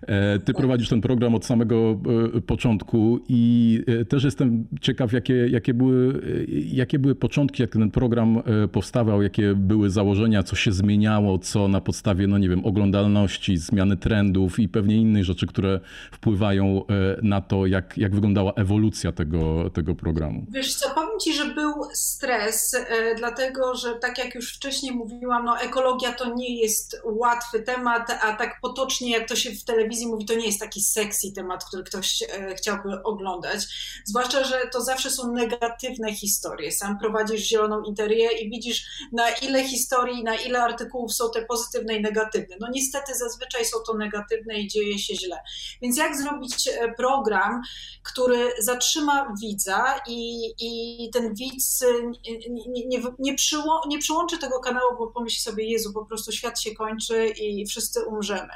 E, 0.01 0.39
ty 0.39 0.53
prowadzisz 0.53 0.89
ten 0.89 1.01
program 1.01 1.35
od 1.35 1.45
samego 1.45 1.99
e, 2.35 2.41
początku 2.41 3.19
i 3.29 3.83
też 4.09 4.23
jestem 4.23 4.67
ciekaw, 4.81 5.13
jakie, 5.13 5.33
jakie, 5.33 5.73
były, 5.73 6.21
jakie 6.71 6.99
były 6.99 7.15
początki, 7.15 7.61
jak 7.61 7.71
ten 7.71 7.91
program 7.91 8.41
powstawał, 8.71 9.21
jakie 9.21 9.55
były 9.55 9.89
założenia, 9.89 10.43
co 10.43 10.55
się 10.55 10.71
zmieniało, 10.71 11.39
co 11.39 11.67
na 11.67 11.81
podstawie, 11.81 12.27
no 12.27 12.37
nie 12.37 12.49
wiem, 12.49 12.65
oglądalności, 12.65 13.57
zmiany 13.57 13.97
trendów 13.97 14.59
i 14.59 14.69
pewnie 14.69 14.97
innych 14.97 15.25
rzeczy, 15.25 15.47
które 15.47 15.79
wpływają 16.11 16.81
na 17.21 17.41
to, 17.41 17.65
jak, 17.65 17.97
jak 17.97 18.15
wyglądała 18.15 18.53
ewolucja 18.53 18.96
tego, 19.15 19.69
tego 19.69 19.95
programu? 19.95 20.45
Wiesz 20.49 20.75
co, 20.75 20.89
powiem 20.89 21.19
Ci, 21.19 21.33
że 21.33 21.45
był 21.45 21.73
stres, 21.93 22.73
e, 22.73 23.15
dlatego 23.15 23.75
że 23.75 23.95
tak 23.95 24.17
jak 24.17 24.35
już 24.35 24.55
wcześniej 24.55 24.91
mówiłam, 24.91 25.45
no 25.45 25.59
ekologia 25.59 26.11
to 26.11 26.35
nie 26.35 26.61
jest 26.61 27.01
łatwy 27.05 27.59
temat, 27.59 28.09
a 28.21 28.33
tak 28.33 28.61
potocznie 28.61 29.11
jak 29.11 29.27
to 29.27 29.35
się 29.35 29.51
w 29.51 29.63
telewizji 29.63 30.07
mówi, 30.07 30.25
to 30.25 30.33
nie 30.33 30.45
jest 30.45 30.59
taki 30.59 30.81
sexy 30.81 31.27
temat, 31.35 31.65
który 31.65 31.83
ktoś 31.83 32.23
e, 32.23 32.55
chciałby 32.55 33.03
oglądać. 33.03 33.61
Zwłaszcza, 34.05 34.43
że 34.43 34.61
to 34.71 34.81
zawsze 34.81 35.11
są 35.11 35.33
negatywne 35.33 36.13
historie. 36.13 36.71
Sam 36.71 36.99
prowadzisz 36.99 37.41
zieloną 37.41 37.81
interię 37.81 38.29
i 38.31 38.49
widzisz 38.49 38.85
na 39.13 39.29
ile 39.29 39.63
historii, 39.63 40.23
na 40.23 40.35
ile 40.35 40.63
artykułów 40.63 41.13
są 41.13 41.31
te 41.33 41.45
pozytywne 41.45 41.95
i 41.95 42.01
negatywne. 42.01 42.55
No 42.59 42.67
niestety 42.71 43.15
zazwyczaj 43.15 43.65
są 43.65 43.77
to 43.87 43.97
negatywne 43.97 44.59
i 44.59 44.67
dzieje 44.67 44.99
się 44.99 45.15
źle. 45.15 45.37
Więc 45.81 45.97
jak 45.97 46.17
zrobić 46.17 46.67
e, 46.67 46.93
program, 46.97 47.61
który 48.03 48.51
zatrzyma 48.59 48.86
widza 49.41 49.99
i, 50.07 50.51
i 50.59 51.09
ten 51.13 51.33
widz 51.33 51.83
nie, 52.49 52.87
nie, 52.87 53.01
nie, 53.19 53.35
przyło, 53.35 53.81
nie 53.87 53.99
przyłączy 53.99 54.37
tego 54.37 54.59
kanału, 54.59 54.97
bo 54.97 55.07
pomyśli 55.07 55.41
sobie, 55.41 55.71
Jezu, 55.71 55.93
po 55.93 56.05
prostu 56.05 56.31
świat 56.31 56.61
się 56.61 56.75
kończy 56.75 57.27
i 57.27 57.65
wszyscy 57.65 58.05
umrzemy. 58.05 58.53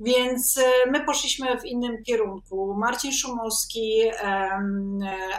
Więc 0.00 0.58
e, 0.58 0.90
my 0.90 1.04
poszliśmy 1.04 1.60
w 1.60 1.64
innym 1.64 2.02
kierunku. 2.04 2.74
Marcin 2.78 3.12
Szumowski, 3.12 4.02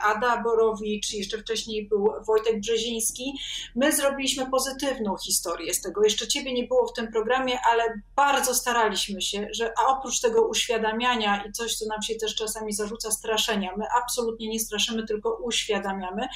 Ada 0.01 0.41
Borowicz, 0.43 1.13
jeszcze 1.13 1.37
wcześniej 1.37 1.87
był 1.87 2.09
Wojtek 2.27 2.59
Brzeziński. 2.59 3.33
My 3.75 3.91
zrobiliśmy 3.91 4.51
pozytywną 4.51 5.17
historię 5.17 5.73
z 5.73 5.81
tego. 5.81 6.03
Jeszcze 6.03 6.27
ciebie 6.27 6.53
nie 6.53 6.67
było 6.67 6.87
w 6.87 6.93
tym 6.93 7.11
programie, 7.11 7.59
ale 7.71 7.83
bardzo 8.15 8.55
staraliśmy 8.55 9.21
się, 9.21 9.47
że 9.51 9.73
a 9.77 9.97
oprócz 9.97 10.19
tego 10.21 10.47
uświadamiania 10.47 11.43
i 11.49 11.51
coś, 11.51 11.75
co 11.75 11.85
nam 11.85 12.01
się 12.01 12.15
też 12.15 12.35
czasami 12.35 12.73
zarzuca 12.73 13.11
straszenia, 13.11 13.71
my 13.77 13.85
absolutnie 14.03 14.18
nie 14.39 14.59
straszymy, 14.59 15.05
tylko 15.05 15.37
uświadamiamy 15.43 16.27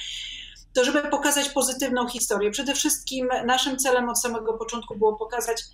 to 0.74 0.84
żeby 0.84 1.02
pokazać 1.02 1.48
pozytywną 1.48 2.08
historię. 2.08 2.50
Przede 2.50 2.74
wszystkim 2.74 3.28
naszym 3.46 3.76
celem 3.76 4.08
od 4.08 4.20
samego 4.20 4.52
początku 4.52 4.98
było 4.98 5.16
pokazać, 5.16 5.64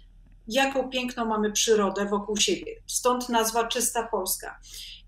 jaką 0.48 0.90
piękną 0.90 1.24
mamy 1.24 1.52
przyrodę 1.52 2.06
wokół 2.06 2.36
siebie. 2.36 2.76
Stąd 2.86 3.28
nazwa 3.28 3.64
Czysta 3.64 4.06
Polska. 4.06 4.60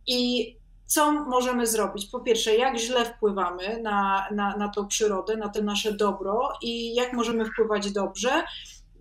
I 0.07 0.53
co 0.87 1.13
możemy 1.13 1.67
zrobić? 1.67 2.07
Po 2.07 2.21
pierwsze, 2.21 2.57
jak 2.57 2.79
źle 2.79 3.05
wpływamy 3.05 3.83
na, 3.83 4.29
na, 4.35 4.57
na 4.57 4.69
tą 4.69 4.89
przyrodę, 4.89 5.37
na 5.37 5.49
to 5.49 5.63
nasze 5.63 5.93
dobro 5.93 6.53
i 6.63 6.95
jak 6.95 7.13
możemy 7.13 7.45
wpływać 7.45 7.93
dobrze. 7.93 8.45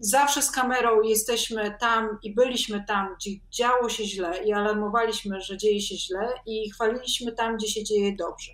Zawsze 0.03 0.41
z 0.41 0.51
kamerą 0.51 1.01
jesteśmy 1.01 1.75
tam 1.79 2.17
i 2.23 2.33
byliśmy 2.35 2.83
tam, 2.87 3.15
gdzie 3.15 3.31
działo 3.51 3.89
się 3.89 4.05
źle 4.05 4.43
i 4.43 4.53
alarmowaliśmy, 4.53 5.41
że 5.41 5.57
dzieje 5.57 5.81
się 5.81 5.95
źle 5.95 6.33
i 6.45 6.69
chwaliliśmy 6.69 7.31
tam, 7.31 7.57
gdzie 7.57 7.67
się 7.67 7.83
dzieje 7.83 8.15
dobrze. 8.15 8.51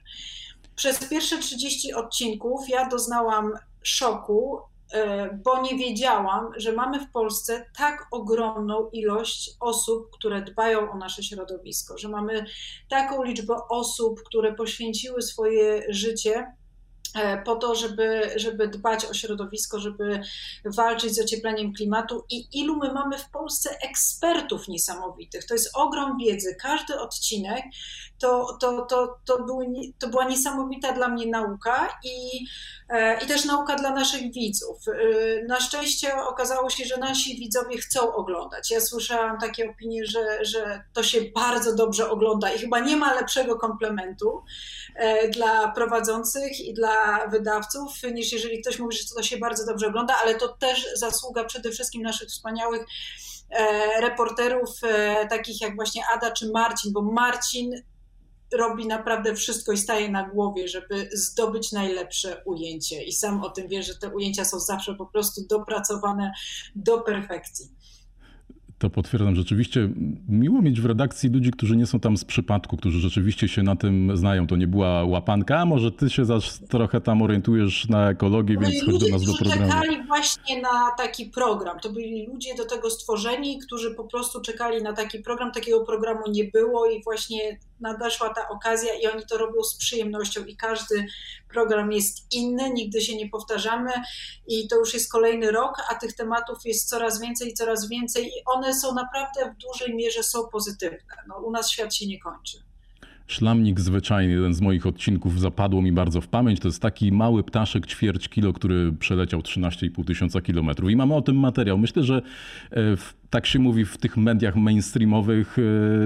Przez 0.75 1.09
pierwsze 1.09 1.37
30 1.37 1.93
odcinków 1.93 2.69
ja 2.69 2.89
doznałam 2.89 3.51
szoku, 3.83 4.61
E, 4.91 5.29
bo 5.43 5.61
nie 5.61 5.77
wiedziałam, 5.77 6.51
że 6.57 6.71
mamy 6.71 6.99
w 6.99 7.11
Polsce 7.11 7.65
tak 7.77 8.07
ogromną 8.11 8.89
ilość 8.89 9.51
osób, 9.59 10.09
które 10.11 10.41
dbają 10.41 10.91
o 10.91 10.97
nasze 10.97 11.23
środowisko, 11.23 11.97
że 11.97 12.09
mamy 12.09 12.45
taką 12.89 13.23
liczbę 13.23 13.55
osób, 13.69 14.23
które 14.23 14.53
poświęciły 14.53 15.21
swoje 15.21 15.83
życie 15.89 16.53
po 17.45 17.55
to, 17.55 17.75
żeby, 17.75 18.31
żeby 18.35 18.67
dbać 18.67 19.05
o 19.05 19.13
środowisko, 19.13 19.79
żeby 19.79 20.21
walczyć 20.65 21.15
z 21.15 21.19
ociepleniem 21.19 21.73
klimatu 21.73 22.25
i 22.29 22.59
ilu 22.59 22.75
my 22.75 22.93
mamy 22.93 23.17
w 23.17 23.29
Polsce 23.29 23.77
ekspertów 23.81 24.67
niesamowitych. 24.67 25.45
To 25.45 25.53
jest 25.53 25.69
ogrom 25.73 26.17
wiedzy. 26.17 26.55
Każdy 26.61 26.99
odcinek 26.99 27.63
to, 28.19 28.57
to, 28.61 28.85
to, 28.85 29.19
to, 29.25 29.43
był, 29.43 29.59
to 29.99 30.07
była 30.07 30.25
niesamowita 30.25 30.91
dla 30.91 31.07
mnie 31.07 31.27
nauka 31.27 31.99
i, 32.03 32.45
e, 32.89 33.23
i 33.23 33.27
też 33.27 33.45
nauka 33.45 33.75
dla 33.75 33.91
naszych 33.91 34.33
widzów. 34.33 34.77
E, 34.87 35.43
na 35.43 35.59
szczęście 35.59 36.15
okazało 36.15 36.69
się, 36.69 36.85
że 36.85 36.97
nasi 36.97 37.39
widzowie 37.39 37.77
chcą 37.77 38.13
oglądać. 38.13 38.71
Ja 38.71 38.81
słyszałam 38.81 39.39
takie 39.39 39.69
opinie, 39.69 40.05
że, 40.05 40.45
że 40.45 40.83
to 40.93 41.03
się 41.03 41.21
bardzo 41.35 41.75
dobrze 41.75 42.09
ogląda 42.09 42.53
i 42.53 42.59
chyba 42.59 42.79
nie 42.79 42.97
ma 42.97 43.13
lepszego 43.13 43.55
komplementu 43.55 44.43
dla 45.29 45.71
prowadzących 45.71 46.59
i 46.59 46.73
dla 46.73 47.27
wydawców, 47.27 48.03
niż 48.13 48.31
jeżeli 48.33 48.61
ktoś 48.61 48.79
mówi, 48.79 48.97
że 48.97 49.03
to 49.15 49.23
się 49.23 49.37
bardzo 49.37 49.65
dobrze 49.65 49.87
ogląda, 49.87 50.15
ale 50.23 50.35
to 50.35 50.47
też 50.47 50.87
zasługa 50.95 51.43
przede 51.43 51.71
wszystkim 51.71 52.01
naszych 52.01 52.29
wspaniałych 52.29 52.85
e, 53.49 54.01
reporterów, 54.01 54.69
e, 54.83 55.27
takich 55.27 55.61
jak 55.61 55.75
właśnie 55.75 56.03
Ada 56.13 56.31
czy 56.31 56.51
Marcin, 56.51 56.93
bo 56.93 57.01
Marcin 57.01 57.83
robi 58.53 58.87
naprawdę 58.87 59.35
wszystko 59.35 59.71
i 59.71 59.77
staje 59.77 60.11
na 60.11 60.29
głowie, 60.29 60.67
żeby 60.67 61.09
zdobyć 61.13 61.71
najlepsze 61.71 62.41
ujęcie. 62.45 63.03
I 63.03 63.11
sam 63.11 63.43
o 63.43 63.49
tym 63.49 63.67
wie, 63.67 63.83
że 63.83 63.95
te 63.95 64.09
ujęcia 64.09 64.45
są 64.45 64.59
zawsze 64.59 64.95
po 64.95 65.05
prostu 65.05 65.47
dopracowane 65.47 66.31
do 66.75 67.01
perfekcji. 67.01 67.77
To 68.77 68.89
potwierdzam. 68.89 69.35
Rzeczywiście 69.35 69.89
miło 70.29 70.61
mieć 70.61 70.81
w 70.81 70.85
redakcji 70.85 71.29
ludzi, 71.29 71.51
którzy 71.51 71.77
nie 71.77 71.85
są 71.85 71.99
tam 71.99 72.17
z 72.17 72.25
przypadku, 72.25 72.77
którzy 72.77 72.99
rzeczywiście 72.99 73.47
się 73.47 73.63
na 73.63 73.75
tym 73.75 74.17
znają. 74.17 74.47
To 74.47 74.55
nie 74.55 74.67
była 74.67 75.03
łapanka, 75.03 75.59
a 75.59 75.65
może 75.65 75.91
ty 75.91 76.09
się 76.09 76.25
zaś 76.25 76.59
trochę 76.69 77.01
tam 77.01 77.21
orientujesz 77.21 77.89
na 77.89 78.09
ekologię, 78.09 78.57
więc 78.61 78.85
chodź 78.85 78.97
do 78.97 79.09
nas 79.09 79.23
do 79.23 79.33
programu. 79.33 79.71
czekali 79.71 80.07
właśnie 80.07 80.61
na 80.61 80.91
taki 80.97 81.25
program. 81.25 81.79
To 81.79 81.89
byli 81.89 82.27
ludzie 82.27 82.55
do 82.55 82.65
tego 82.65 82.89
stworzeni, 82.89 83.59
którzy 83.59 83.95
po 83.95 84.03
prostu 84.03 84.41
czekali 84.41 84.83
na 84.83 84.93
taki 84.93 85.19
program. 85.19 85.51
Takiego 85.51 85.85
programu 85.85 86.21
nie 86.31 86.43
było 86.43 86.89
i 86.89 87.03
właśnie 87.03 87.59
nadeszła 87.79 88.33
ta 88.33 88.49
okazja 88.49 88.93
i 88.93 89.07
oni 89.07 89.25
to 89.25 89.37
robią 89.37 89.63
z 89.63 89.77
przyjemnością 89.77 90.45
i 90.45 90.57
każdy 90.57 91.05
program 91.49 91.91
jest 91.91 92.33
inny, 92.33 92.69
nigdy 92.69 93.01
się 93.01 93.15
nie 93.15 93.29
powtarzamy 93.29 93.91
i 94.47 94.67
to 94.67 94.75
już 94.75 94.93
jest 94.93 95.11
kolejny 95.11 95.51
rok, 95.51 95.73
a 95.89 95.95
tych 95.95 96.13
tematów 96.13 96.57
jest 96.65 96.89
coraz 96.89 97.21
więcej 97.21 97.49
i 97.49 97.53
coraz 97.53 97.89
więcej 97.89 98.27
i 98.27 98.43
one 98.45 98.73
są 98.73 98.93
naprawdę 98.93 99.53
w 99.53 99.57
dużej 99.57 99.95
mierze 99.95 100.23
są 100.23 100.47
pozytywne. 100.47 101.15
No, 101.27 101.37
u 101.37 101.51
nas 101.51 101.69
świat 101.71 101.95
się 101.95 102.07
nie 102.07 102.19
kończy. 102.19 102.66
Szlamnik 103.27 103.79
zwyczajny, 103.79 104.33
jeden 104.33 104.53
z 104.53 104.61
moich 104.61 104.85
odcinków 104.85 105.39
zapadło 105.39 105.81
mi 105.81 105.91
bardzo 105.91 106.21
w 106.21 106.27
pamięć. 106.27 106.59
To 106.59 106.67
jest 106.67 106.81
taki 106.81 107.11
mały 107.11 107.43
ptaszek 107.43 107.87
ćwierć 107.87 108.29
kilo, 108.29 108.53
który 108.53 108.93
przeleciał 108.99 109.39
13,5 109.39 110.05
tysiąca 110.05 110.41
kilometrów. 110.41 110.91
I 110.91 110.95
mamy 110.95 111.15
o 111.15 111.21
tym 111.21 111.39
materiał. 111.39 111.77
Myślę, 111.77 112.03
że 112.03 112.15
e, 112.15 112.21
w, 112.97 113.13
tak 113.29 113.45
się 113.45 113.59
mówi 113.59 113.85
w 113.85 113.97
tych 113.97 114.17
mediach 114.17 114.55
mainstreamowych, 114.55 115.57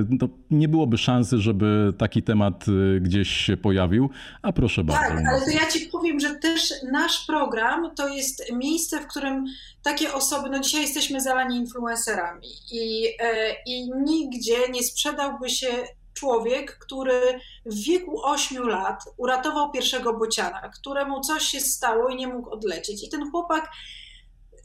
no, 0.09 0.29
nie 0.51 0.67
byłoby 0.67 0.97
szansy, 0.97 1.37
żeby 1.37 1.93
taki 1.97 2.23
temat 2.23 2.65
e, 2.67 2.99
gdzieś 2.99 3.29
się 3.29 3.57
pojawił. 3.57 4.09
A 4.41 4.53
proszę 4.53 4.83
bardzo. 4.83 5.15
Tak, 5.15 5.27
ale 5.27 5.41
to 5.41 5.49
ja 5.49 5.71
ci 5.71 5.79
powiem, 5.91 6.19
że 6.19 6.35
też 6.35 6.73
nasz 6.91 7.25
program 7.25 7.95
to 7.95 8.09
jest 8.09 8.53
miejsce, 8.53 8.99
w 8.99 9.07
którym 9.07 9.45
takie 9.83 10.13
osoby, 10.13 10.49
no 10.49 10.59
dzisiaj 10.59 10.81
jesteśmy 10.81 11.21
zalani 11.21 11.57
influencerami 11.57 12.47
i, 12.71 13.07
i 13.65 13.91
nigdzie 14.05 14.55
nie 14.73 14.83
sprzedałby 14.83 15.49
się 15.49 15.67
człowiek, 16.21 16.77
który 16.77 17.39
w 17.65 17.83
wieku 17.83 18.25
8 18.25 18.67
lat 18.67 19.03
uratował 19.17 19.71
pierwszego 19.71 20.13
bociana, 20.13 20.69
któremu 20.69 21.21
coś 21.21 21.43
się 21.43 21.59
stało 21.59 22.09
i 22.09 22.15
nie 22.15 22.27
mógł 22.27 22.49
odlecieć. 22.49 23.03
I 23.03 23.09
ten 23.09 23.31
chłopak 23.31 23.71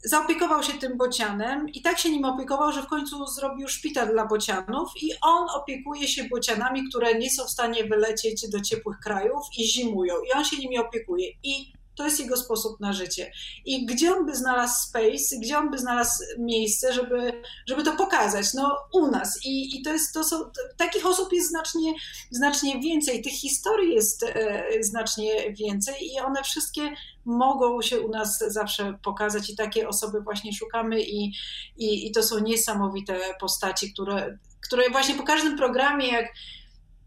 zaopiekował 0.03 0.63
się 0.63 0.73
tym 0.73 0.97
bocianem 0.97 1.69
i 1.69 1.81
tak 1.81 1.99
się 1.99 2.09
nim 2.09 2.25
opiekował, 2.25 2.71
że 2.71 2.81
w 2.81 2.87
końcu 2.87 3.27
zrobił 3.27 3.67
szpital 3.67 4.07
dla 4.09 4.25
bocianów 4.25 4.91
i 5.01 5.11
on 5.21 5.47
opiekuje 5.49 6.07
się 6.07 6.23
bocianami, 6.23 6.89
które 6.89 7.19
nie 7.19 7.29
są 7.29 7.45
w 7.45 7.49
stanie 7.49 7.83
wylecieć 7.83 8.49
do 8.49 8.61
ciepłych 8.61 8.97
krajów 9.03 9.43
i 9.57 9.67
zimują. 9.67 10.15
I 10.29 10.31
on 10.37 10.45
się 10.45 10.57
nimi 10.57 10.79
opiekuje. 10.79 11.29
I 11.43 11.73
to 11.97 12.05
jest 12.05 12.19
jego 12.19 12.37
sposób 12.37 12.79
na 12.79 12.93
życie. 12.93 13.31
I 13.65 13.85
gdzie 13.85 14.15
on 14.15 14.25
by 14.25 14.35
znalazł 14.35 14.87
space, 14.87 15.37
gdzie 15.41 15.57
on 15.57 15.71
by 15.71 15.77
znalazł 15.77 16.23
miejsce, 16.39 16.93
żeby, 16.93 17.41
żeby 17.67 17.83
to 17.83 17.95
pokazać? 17.95 18.53
No 18.53 18.77
u 18.93 19.07
nas. 19.07 19.39
I, 19.45 19.79
i 19.79 19.81
to 19.81 19.93
jest, 19.93 20.13
to 20.13 20.23
są, 20.23 20.37
takich 20.77 21.05
osób 21.05 21.33
jest 21.33 21.49
znacznie, 21.49 21.93
znacznie 22.31 22.79
więcej, 22.79 23.21
tych 23.21 23.33
historii 23.33 23.95
jest 23.95 24.23
e, 24.23 24.63
znacznie 24.81 25.53
więcej 25.53 25.95
i 26.13 26.19
one 26.19 26.43
wszystkie 26.43 26.81
mogą 27.25 27.81
się 27.81 27.99
u 27.99 28.09
nas 28.09 28.43
zawsze 28.47 28.99
pokazać 29.03 29.49
i 29.49 29.55
takie 29.55 29.87
osoby 29.87 30.21
właśnie 30.21 30.53
szukamy 30.53 31.01
i, 31.01 31.33
i, 31.77 32.07
i 32.07 32.11
to 32.11 32.23
są 32.23 32.39
niesamowite 32.39 33.19
postaci, 33.39 33.93
które, 33.93 34.37
które 34.67 34.89
właśnie 34.89 35.15
po 35.15 35.23
każdym 35.23 35.57
programie, 35.57 36.07
jak 36.07 36.25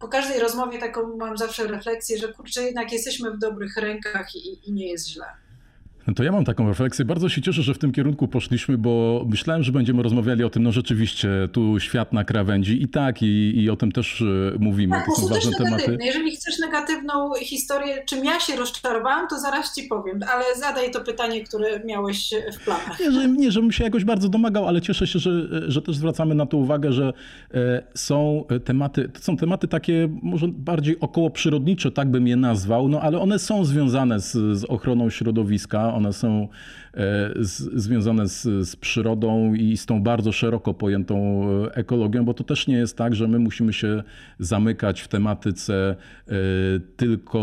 po 0.00 0.08
każdej 0.08 0.40
rozmowie 0.40 0.78
taką 0.78 1.16
mam 1.16 1.38
zawsze 1.38 1.66
refleksję, 1.66 2.18
że 2.18 2.32
kurczę, 2.32 2.62
jednak 2.62 2.92
jesteśmy 2.92 3.30
w 3.30 3.38
dobrych 3.38 3.76
rękach 3.76 4.34
i, 4.34 4.68
i 4.68 4.72
nie 4.72 4.88
jest 4.88 5.08
źle. 5.08 5.26
To 6.16 6.24
ja 6.24 6.32
mam 6.32 6.44
taką 6.44 6.68
refleksję. 6.68 7.04
Bardzo 7.04 7.28
się 7.28 7.42
cieszę, 7.42 7.62
że 7.62 7.74
w 7.74 7.78
tym 7.78 7.92
kierunku 7.92 8.28
poszliśmy, 8.28 8.78
bo 8.78 9.24
myślałem, 9.28 9.62
że 9.62 9.72
będziemy 9.72 10.02
rozmawiali 10.02 10.44
o 10.44 10.50
tym, 10.50 10.62
no 10.62 10.72
rzeczywiście, 10.72 11.28
tu 11.52 11.80
świat 11.80 12.12
na 12.12 12.24
krawędzi 12.24 12.82
i 12.82 12.88
tak, 12.88 13.22
i, 13.22 13.62
i 13.62 13.70
o 13.70 13.76
tym 13.76 13.92
też 13.92 14.22
e, 14.22 14.24
mówimy. 14.58 14.96
Tak, 14.96 15.06
to 15.06 15.20
są 15.20 15.28
ważne 15.28 15.52
tematy. 15.52 15.98
Jeżeli 16.00 16.36
chcesz 16.36 16.58
negatywną 16.58 17.34
historię, 17.40 18.04
czym 18.06 18.24
ja 18.24 18.40
się 18.40 18.56
rozczarowałam, 18.56 19.28
to 19.28 19.40
zaraz 19.40 19.74
ci 19.74 19.82
powiem, 19.82 20.20
ale 20.32 20.44
zadaj 20.58 20.90
to 20.90 21.00
pytanie, 21.00 21.44
które 21.44 21.80
miałeś 21.84 22.34
w 22.52 22.64
planach. 22.64 23.00
Nie, 23.00 23.12
że, 23.12 23.28
nie, 23.28 23.52
żebym 23.52 23.72
się 23.72 23.84
jakoś 23.84 24.04
bardzo 24.04 24.28
domagał, 24.28 24.68
ale 24.68 24.80
cieszę 24.80 25.06
się, 25.06 25.18
że, 25.18 25.30
że 25.70 25.82
też 25.82 25.96
zwracamy 25.96 26.34
na 26.34 26.46
to 26.46 26.56
uwagę, 26.56 26.92
że 26.92 27.12
e, 27.54 27.82
są 27.94 28.44
tematy, 28.64 29.08
to 29.08 29.20
są 29.20 29.36
tematy 29.36 29.68
takie 29.68 30.08
może 30.22 30.48
bardziej 30.48 31.00
około 31.00 31.30
przyrodnicze, 31.30 31.90
tak 31.90 32.10
bym 32.10 32.26
je 32.26 32.36
nazwał, 32.36 32.88
no 32.88 33.00
ale 33.00 33.20
one 33.20 33.38
są 33.38 33.64
związane 33.64 34.20
z, 34.20 34.32
z 34.32 34.64
ochroną 34.64 35.10
środowiska, 35.10 35.94
one 36.00 36.12
są 36.12 36.48
E, 36.89 36.89
z, 37.36 37.82
związane 37.82 38.28
z, 38.28 38.68
z 38.68 38.76
przyrodą 38.76 39.54
i 39.54 39.76
z 39.76 39.86
tą 39.86 40.02
bardzo 40.02 40.32
szeroko 40.32 40.74
pojętą 40.74 41.46
e, 41.66 41.74
ekologią, 41.74 42.24
bo 42.24 42.34
to 42.34 42.44
też 42.44 42.66
nie 42.66 42.76
jest 42.76 42.96
tak, 42.96 43.14
że 43.14 43.28
my 43.28 43.38
musimy 43.38 43.72
się 43.72 44.02
zamykać 44.38 45.00
w 45.00 45.08
tematyce 45.08 45.96
e, 46.28 46.34
tylko 46.96 47.40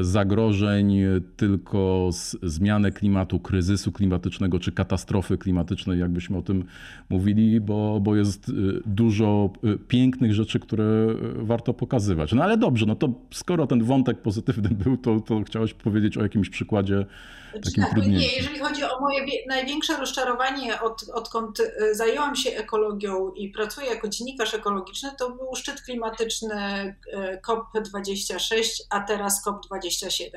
zagrożeń, 0.00 0.96
tylko 1.36 2.10
zmiany 2.42 2.92
klimatu, 2.92 3.40
kryzysu 3.40 3.92
klimatycznego 3.92 4.58
czy 4.58 4.72
katastrofy 4.72 5.38
klimatycznej, 5.38 6.00
jakbyśmy 6.00 6.36
o 6.36 6.42
tym 6.42 6.64
mówili, 7.08 7.60
bo, 7.60 8.00
bo 8.00 8.16
jest 8.16 8.52
dużo 8.86 9.50
pięknych 9.88 10.34
rzeczy, 10.34 10.60
które 10.60 11.06
warto 11.36 11.74
pokazywać. 11.74 12.32
No 12.32 12.44
ale 12.44 12.56
dobrze, 12.56 12.86
no 12.86 12.94
to 12.94 13.12
skoro 13.30 13.66
ten 13.66 13.84
wątek 13.84 14.18
pozytywny 14.18 14.68
był, 14.84 14.96
to, 14.96 15.20
to 15.20 15.42
chciałeś 15.42 15.74
powiedzieć 15.74 16.18
o 16.18 16.22
jakimś 16.22 16.50
przykładzie 16.50 17.06
takim 17.52 17.82
tak, 17.82 17.92
trudniejszym. 17.92 18.30
Nie, 18.30 18.36
jeżeli 18.36 18.58
chodzi 18.58 18.81
o 18.90 19.00
moje 19.00 19.26
największe 19.48 19.96
rozczarowanie, 19.96 20.80
od, 20.80 21.02
odkąd 21.12 21.60
y, 21.60 21.94
zajęłam 21.94 22.36
się 22.36 22.50
ekologią 22.50 23.32
i 23.32 23.48
pracuję 23.48 23.86
jako 23.86 24.08
dziennikarz 24.08 24.54
ekologiczny, 24.54 25.10
to 25.18 25.30
był 25.30 25.54
szczyt 25.56 25.82
klimatyczny 25.82 26.96
y, 27.14 27.40
COP26, 27.46 28.64
a 28.90 29.00
teraz 29.00 29.46
COP27. 29.46 30.30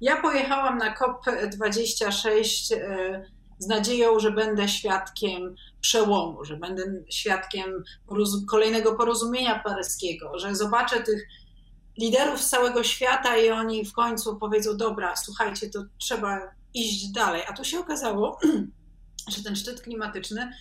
Ja 0.00 0.22
pojechałam 0.22 0.78
na 0.78 0.94
COP26 0.94 2.74
y, 2.74 3.30
z 3.58 3.66
nadzieją, 3.66 4.20
że 4.20 4.30
będę 4.30 4.68
świadkiem 4.68 5.54
przełomu, 5.80 6.44
że 6.44 6.56
będę 6.56 6.82
świadkiem 7.10 7.84
kolejnego 8.50 8.94
porozumienia 8.94 9.58
paryskiego, 9.58 10.38
że 10.38 10.54
zobaczę 10.54 11.00
tych 11.00 11.28
liderów 11.98 12.40
z 12.40 12.48
całego 12.48 12.82
świata 12.82 13.36
i 13.36 13.50
oni 13.50 13.84
w 13.84 13.92
końcu 13.92 14.36
powiedzą: 14.36 14.76
Dobra, 14.76 15.16
słuchajcie, 15.16 15.70
to 15.70 15.84
trzeba 15.98 16.40
iść 16.74 17.08
dalej. 17.08 17.42
A 17.48 17.52
tu 17.52 17.64
się 17.64 17.78
okazało, 17.78 18.38
że 19.36 19.42
ten 19.42 19.56
szczyt 19.56 19.80
klimatyczny, 19.80 20.52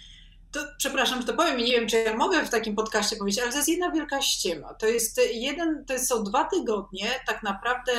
to 0.52 0.60
przepraszam, 0.78 1.22
że 1.22 1.28
to 1.28 1.34
powiem 1.34 1.60
i 1.60 1.64
nie 1.64 1.72
wiem, 1.72 1.88
czy 1.88 1.98
ja 1.98 2.18
mogę 2.18 2.46
w 2.46 2.50
takim 2.50 2.76
podcaście 2.76 3.16
powiedzieć, 3.16 3.42
ale 3.42 3.52
to 3.52 3.58
jest 3.58 3.70
jedna 3.70 3.92
wielka 3.92 4.22
ściema. 4.22 4.74
To 4.74 4.88
jest 4.88 5.22
jeden, 5.34 5.86
to 5.86 6.00
są 6.00 6.24
dwa 6.24 6.44
tygodnie 6.44 7.10
tak 7.28 7.44
naprawdę 7.44 7.92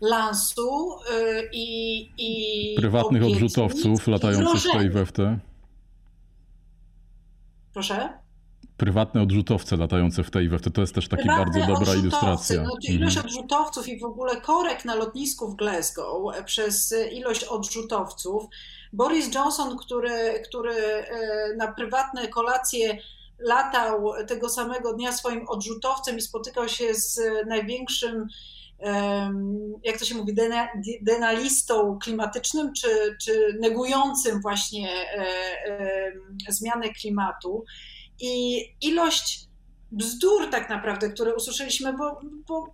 lansu 0.00 0.98
yy, 1.10 1.48
i, 1.52 2.00
i 2.18 2.76
prywatnych 2.76 3.24
odrzutowców 3.24 4.06
latających 4.06 4.70
w 4.70 4.72
tej 4.72 4.90
we 4.90 5.06
w 5.06 5.12
te. 5.12 5.38
Proszę? 7.72 8.27
Prywatne 8.78 9.22
odrzutowce 9.22 9.76
latające 9.76 10.24
w 10.24 10.30
tej 10.30 10.50
to 10.74 10.80
jest 10.80 10.94
też 10.94 11.08
taka 11.08 11.24
bardzo 11.24 11.60
dobra 11.66 11.94
ilustracja. 11.94 12.62
No, 12.62 12.76
ilość 12.88 13.16
mhm. 13.16 13.26
odrzutowców 13.26 13.88
i 13.88 13.98
w 13.98 14.04
ogóle 14.04 14.40
korek 14.40 14.84
na 14.84 14.94
lotnisku 14.94 15.48
w 15.48 15.56
Glasgow 15.56 16.36
e, 16.36 16.44
przez 16.44 16.94
ilość 17.12 17.44
odrzutowców. 17.44 18.44
Boris 18.92 19.34
Johnson, 19.34 19.78
który, 19.78 20.42
który 20.48 20.74
e, 20.74 21.06
na 21.56 21.72
prywatne 21.72 22.28
kolacje 22.28 22.98
latał 23.38 24.12
tego 24.28 24.48
samego 24.48 24.92
dnia 24.92 25.12
swoim 25.12 25.48
odrzutowcem 25.48 26.18
i 26.18 26.22
spotykał 26.22 26.68
się 26.68 26.94
z 26.94 27.20
największym 27.46 28.28
jak 29.84 29.98
to 29.98 30.04
się 30.04 30.14
mówi, 30.14 30.34
denalistą 31.02 31.98
klimatycznym, 31.98 32.72
czy, 32.72 33.16
czy 33.20 33.58
negującym 33.60 34.40
właśnie 34.40 34.90
e, 35.14 36.12
zmianę 36.48 36.88
klimatu. 36.88 37.64
I 38.20 38.64
ilość 38.80 39.48
bzdur 39.92 40.50
tak 40.50 40.70
naprawdę, 40.70 41.10
które 41.10 41.34
usłyszeliśmy, 41.34 41.92
bo, 41.92 42.20
bo, 42.48 42.66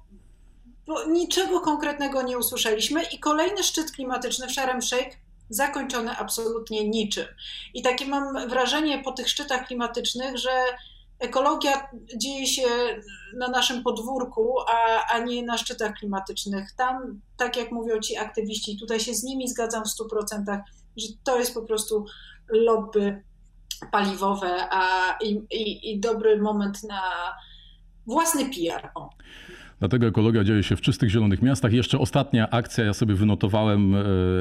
bo 0.87 1.05
niczego 1.05 1.61
konkretnego 1.61 2.23
nie 2.23 2.39
usłyszeliśmy 2.39 3.03
i 3.03 3.19
kolejny 3.19 3.63
szczyt 3.63 3.91
klimatyczny 3.91 4.47
w 4.47 4.53
Sharm 4.53 4.81
Sheikh 4.83 5.17
zakończony 5.51 6.17
absolutnie 6.17 6.89
niczym. 6.89 7.27
I 7.75 7.83
takie 7.83 8.07
mam 8.07 8.49
wrażenie 8.49 9.03
po 9.03 9.13
tych 9.13 9.29
szczytach 9.29 9.67
klimatycznych, 9.67 10.39
że 10.39 10.51
ekologia 11.19 11.89
dzieje 12.17 12.47
się 12.47 12.69
na 13.37 13.49
naszym 13.49 13.83
podwórku, 13.83 14.61
a, 14.61 15.07
a 15.07 15.19
nie 15.19 15.43
na 15.43 15.59
szczytach 15.59 15.95
klimatycznych. 15.95 16.73
Tam, 16.77 17.21
tak 17.37 17.57
jak 17.57 17.73
mówią 17.73 18.01
ci 18.01 18.17
aktywiści, 18.17 18.79
tutaj 18.81 19.01
się 19.01 19.15
z 19.15 19.23
nimi 19.23 19.49
zgadzam 19.49 19.83
w 19.85 20.01
100%, 20.01 20.61
że 20.97 21.09
to 21.25 21.39
jest 21.39 21.55
po 21.55 21.63
prostu 21.63 22.05
lobby 22.49 23.23
paliwowe 23.91 24.69
a, 24.71 25.17
i, 25.23 25.43
i, 25.51 25.91
i 25.93 26.01
dobry 26.01 26.43
moment 26.43 26.83
na 26.83 27.03
własny 28.07 28.45
PR. 28.45 28.91
O. 28.95 29.11
Dlatego 29.85 30.07
ekologia 30.07 30.45
dzieje 30.45 30.63
się 30.63 30.77
w 30.77 30.81
czystych, 30.81 31.11
zielonych 31.11 31.43
miastach. 31.43 31.73
Jeszcze 31.73 31.99
ostatnia 31.99 32.51
akcja, 32.51 32.85
ja 32.85 32.95
sobie 32.95 33.15
wynotowałem, 33.15 33.95
e, 33.95 34.01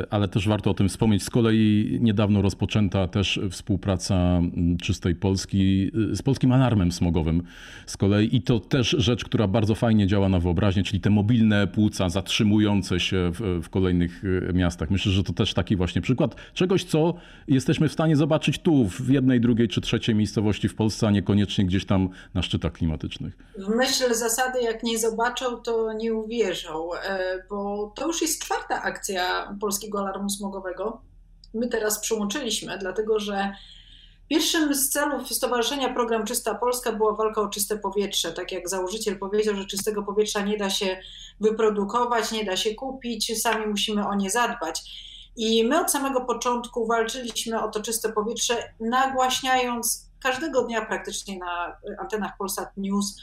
ale 0.10 0.28
też 0.28 0.48
warto 0.48 0.72
o 0.72 0.74
tym 0.74 0.90
wspomnieć. 0.90 1.24
Z 1.24 1.30
kolei 1.30 1.98
niedawno 2.02 2.42
rozpoczęta 2.42 3.08
też 3.08 3.40
współpraca 3.52 4.42
Czystej 4.82 5.16
Polski 5.16 5.92
e, 6.12 6.16
z 6.16 6.22
Polskim 6.22 6.52
Alarmem 6.52 6.92
Smogowym. 6.92 7.44
Z 7.86 7.98
kolei 7.98 8.36
i 8.36 8.42
to 8.42 8.60
też 8.60 8.96
rzecz, 8.98 9.26
która 9.26 9.48
bardzo 9.48 9.76
fajnie 9.76 10.08
działa 10.08 10.30
na 10.30 10.40
wyobraźnię, 10.40 10.84
czyli 10.84 11.02
te 11.02 11.10
mobilne 11.10 11.68
płuca 11.68 12.10
zatrzymujące 12.10 13.00
się 13.00 13.32
w, 13.34 13.62
w 13.64 13.70
kolejnych 13.70 14.24
e, 14.50 14.54
miastach. 14.54 14.92
Myślę, 14.92 15.12
że 15.12 15.24
to 15.24 15.34
też 15.34 15.54
taki 15.54 15.76
właśnie 15.76 16.02
przykład 16.02 16.36
czegoś, 16.54 16.84
co 16.84 17.14
jesteśmy 17.48 17.90
w 17.90 17.94
stanie 17.94 18.16
zobaczyć 18.16 18.60
tu, 18.60 18.90
w 18.90 19.10
jednej, 19.10 19.42
drugiej 19.42 19.68
czy 19.68 19.82
trzeciej 19.82 20.16
miejscowości 20.16 20.70
w 20.70 20.76
Polsce, 20.76 21.08
a 21.08 21.12
niekoniecznie 21.12 21.66
gdzieś 21.66 21.86
tam 21.86 22.10
na 22.34 22.42
szczytach 22.42 22.74
klimatycznych. 22.74 23.38
Myśl 23.78 24.14
zasady, 24.14 24.62
jak 24.62 24.84
nie 24.84 25.00
zobaczyć, 25.00 25.33
to 25.42 25.94
nie 25.94 26.14
uwierzą, 26.14 26.94
e, 26.94 27.44
bo 27.50 27.92
to 27.96 28.08
już 28.08 28.22
jest 28.22 28.44
czwarta 28.44 28.82
akcja 28.82 29.56
Polskiego 29.62 30.00
Alarmu 30.00 30.30
Smogowego. 30.30 31.02
My 31.54 31.68
teraz 31.68 32.00
przyłączyliśmy, 32.00 32.78
dlatego 32.78 33.20
że 33.20 33.54
Pierwszym 34.30 34.76
z 34.76 34.90
celów 34.90 35.30
Stowarzyszenia 35.30 35.94
Program 35.94 36.26
Czysta 36.26 36.56
Polska 36.56 36.92
była 36.92 37.16
walka 37.16 37.42
o 37.42 37.48
czyste 37.48 37.78
powietrze. 37.78 38.32
Tak 38.32 38.52
jak 38.52 38.70
założyciel 38.70 39.20
powiedział, 39.20 39.56
że 39.56 39.66
czystego 39.66 40.04
powietrza 40.04 40.42
nie 40.42 40.58
da 40.58 40.70
się 40.70 40.98
wyprodukować, 41.40 42.32
nie 42.32 42.46
da 42.46 42.58
się 42.58 42.76
kupić, 42.76 43.42
sami 43.42 43.68
musimy 43.68 44.08
o 44.08 44.16
nie 44.16 44.30
zadbać. 44.30 44.82
I 45.36 45.64
my 45.64 45.82
od 45.82 45.92
samego 45.92 46.22
początku 46.22 46.88
walczyliśmy 46.88 47.64
o 47.64 47.68
to 47.68 47.82
czyste 47.82 48.12
powietrze, 48.12 48.74
nagłaśniając 48.80 50.10
każdego 50.20 50.64
dnia 50.64 50.86
praktycznie 50.86 51.38
na 51.38 51.78
antenach 52.00 52.38
Polsat 52.38 52.78
News 52.78 53.22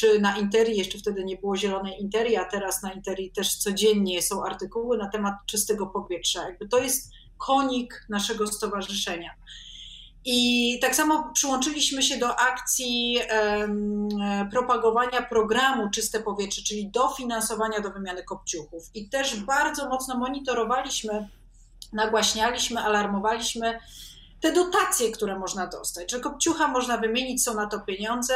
czy 0.00 0.20
na 0.20 0.38
Interi, 0.38 0.76
jeszcze 0.76 0.98
wtedy 0.98 1.24
nie 1.24 1.36
było 1.36 1.56
zielonej 1.56 2.02
Interi, 2.02 2.36
a 2.36 2.44
teraz 2.44 2.82
na 2.82 2.92
Interi 2.92 3.30
też 3.30 3.56
codziennie 3.56 4.22
są 4.22 4.44
artykuły 4.44 4.98
na 4.98 5.08
temat 5.08 5.34
czystego 5.46 5.86
powietrza. 5.86 6.42
Jakby 6.42 6.68
to 6.68 6.78
jest 6.78 7.10
konik 7.38 8.06
naszego 8.08 8.46
stowarzyszenia. 8.46 9.34
I 10.24 10.78
tak 10.82 10.94
samo 10.94 11.30
przyłączyliśmy 11.34 12.02
się 12.02 12.18
do 12.18 12.36
akcji 12.36 13.18
um, 13.58 14.08
propagowania 14.50 15.22
programu 15.22 15.90
Czyste 15.90 16.20
Powietrze, 16.20 16.62
czyli 16.62 16.90
dofinansowania 16.90 17.80
do 17.80 17.90
wymiany 17.90 18.24
kopciuchów. 18.24 18.90
I 18.94 19.08
też 19.08 19.40
bardzo 19.40 19.88
mocno 19.88 20.18
monitorowaliśmy, 20.18 21.28
nagłaśnialiśmy, 21.92 22.80
alarmowaliśmy 22.80 23.78
te 24.40 24.52
dotacje, 24.52 25.12
które 25.12 25.38
można 25.38 25.66
dostać, 25.66 26.10
że 26.10 26.20
kopciucha 26.20 26.68
można 26.68 26.96
wymienić, 26.96 27.42
są 27.42 27.54
na 27.54 27.66
to 27.66 27.80
pieniądze. 27.80 28.34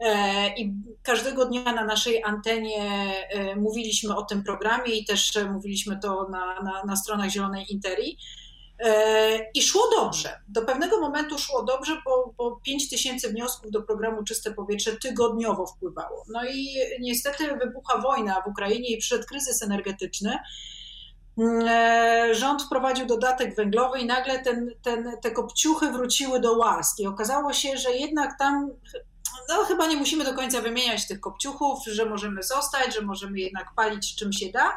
E, 0.00 0.48
I 0.56 0.72
każdego 1.02 1.46
dnia 1.46 1.72
na 1.72 1.84
naszej 1.84 2.24
antenie 2.24 3.12
e, 3.28 3.56
mówiliśmy 3.56 4.16
o 4.16 4.22
tym 4.22 4.44
programie 4.44 4.94
i 4.94 5.04
też 5.04 5.38
mówiliśmy 5.52 5.98
to 5.98 6.28
na, 6.28 6.62
na, 6.62 6.84
na 6.84 6.96
stronach 6.96 7.30
Zielonej 7.30 7.72
Interi. 7.72 8.18
E, 8.78 9.50
I 9.54 9.62
szło 9.62 9.82
dobrze. 9.96 10.40
Do 10.48 10.62
pewnego 10.62 11.00
momentu 11.00 11.38
szło 11.38 11.62
dobrze, 11.62 12.02
bo, 12.04 12.34
bo 12.36 12.60
5 12.64 12.90
tysięcy 12.90 13.28
wniosków 13.28 13.70
do 13.70 13.82
programu 13.82 14.24
Czyste 14.24 14.54
Powietrze 14.54 14.96
tygodniowo 14.96 15.66
wpływało. 15.66 16.24
No 16.28 16.44
i 16.44 16.76
niestety 17.00 17.56
wybucha 17.56 17.98
wojna 17.98 18.42
w 18.42 18.50
Ukrainie 18.50 18.88
i 18.88 18.98
przyszedł 18.98 19.26
kryzys 19.26 19.62
energetyczny. 19.62 20.38
Rząd 22.32 22.62
wprowadził 22.62 23.06
dodatek 23.06 23.56
węglowy 23.56 23.98
i 23.98 24.06
nagle 24.06 24.38
ten, 24.38 24.70
ten, 24.82 25.16
te 25.22 25.30
kopciuchy 25.30 25.90
wróciły 25.90 26.40
do 26.40 26.52
łask. 26.52 26.98
I 27.00 27.06
okazało 27.06 27.52
się, 27.52 27.76
że 27.76 27.92
jednak 27.92 28.38
tam 28.38 28.70
no 29.48 29.64
chyba 29.64 29.86
nie 29.86 29.96
musimy 29.96 30.24
do 30.24 30.34
końca 30.34 30.60
wymieniać 30.60 31.08
tych 31.08 31.20
kopciuchów, 31.20 31.78
że 31.86 32.06
możemy 32.06 32.42
zostać, 32.42 32.94
że 32.94 33.00
możemy 33.00 33.38
jednak 33.40 33.74
palić 33.76 34.14
czym 34.14 34.32
się 34.32 34.50
da. 34.52 34.76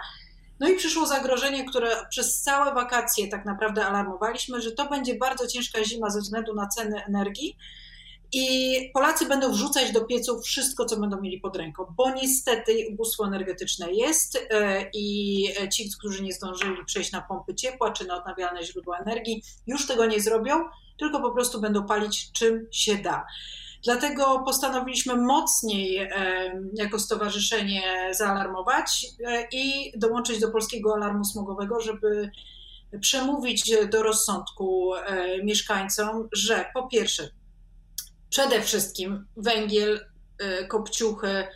No 0.59 0.69
i 0.69 0.75
przyszło 0.75 1.05
zagrożenie, 1.05 1.65
które 1.65 1.89
przez 2.09 2.41
całe 2.41 2.73
wakacje 2.73 3.27
tak 3.27 3.45
naprawdę 3.45 3.85
alarmowaliśmy, 3.85 4.61
że 4.61 4.71
to 4.71 4.89
będzie 4.89 5.15
bardzo 5.15 5.47
ciężka 5.47 5.83
zima 5.83 6.09
ze 6.09 6.19
względu 6.19 6.55
na 6.55 6.67
ceny 6.67 7.03
energii. 7.05 7.57
I 8.37 8.91
Polacy 8.93 9.25
będą 9.25 9.51
wrzucać 9.51 9.91
do 9.91 10.05
pieców 10.05 10.45
wszystko, 10.45 10.85
co 10.85 10.99
będą 10.99 11.21
mieli 11.21 11.39
pod 11.39 11.55
ręką, 11.55 11.93
bo 11.97 12.09
niestety 12.09 12.87
ubóstwo 12.91 13.27
energetyczne 13.27 13.91
jest 13.91 14.47
e, 14.49 14.85
i 14.93 15.47
ci, 15.73 15.89
którzy 15.99 16.23
nie 16.23 16.33
zdążyli 16.33 16.85
przejść 16.85 17.11
na 17.11 17.21
pompy 17.21 17.55
ciepła 17.55 17.91
czy 17.91 18.07
na 18.07 18.17
odnawialne 18.17 18.63
źródła 18.63 18.97
energii, 18.97 19.43
już 19.67 19.87
tego 19.87 20.05
nie 20.05 20.19
zrobią, 20.21 20.65
tylko 20.97 21.19
po 21.19 21.31
prostu 21.31 21.61
będą 21.61 21.85
palić 21.85 22.31
czym 22.31 22.67
się 22.71 22.95
da. 22.95 23.25
Dlatego 23.83 24.39
postanowiliśmy 24.45 25.15
mocniej 25.15 25.97
e, 25.97 26.09
jako 26.73 26.99
stowarzyszenie 26.99 27.83
zaalarmować 28.11 29.05
e, 29.25 29.47
i 29.51 29.93
dołączyć 29.99 30.39
do 30.39 30.51
polskiego 30.51 30.95
alarmu 30.95 31.25
smogowego, 31.25 31.81
żeby 31.81 32.31
przemówić 33.01 33.71
do 33.91 34.03
rozsądku 34.03 34.93
mieszkańcom, 35.43 36.29
że 36.33 36.65
po 36.73 36.87
pierwsze 36.87 37.29
przede 38.29 38.61
wszystkim 38.61 39.27
węgiel, 39.37 40.05
y, 40.41 40.67
kopciuchy 40.67 41.47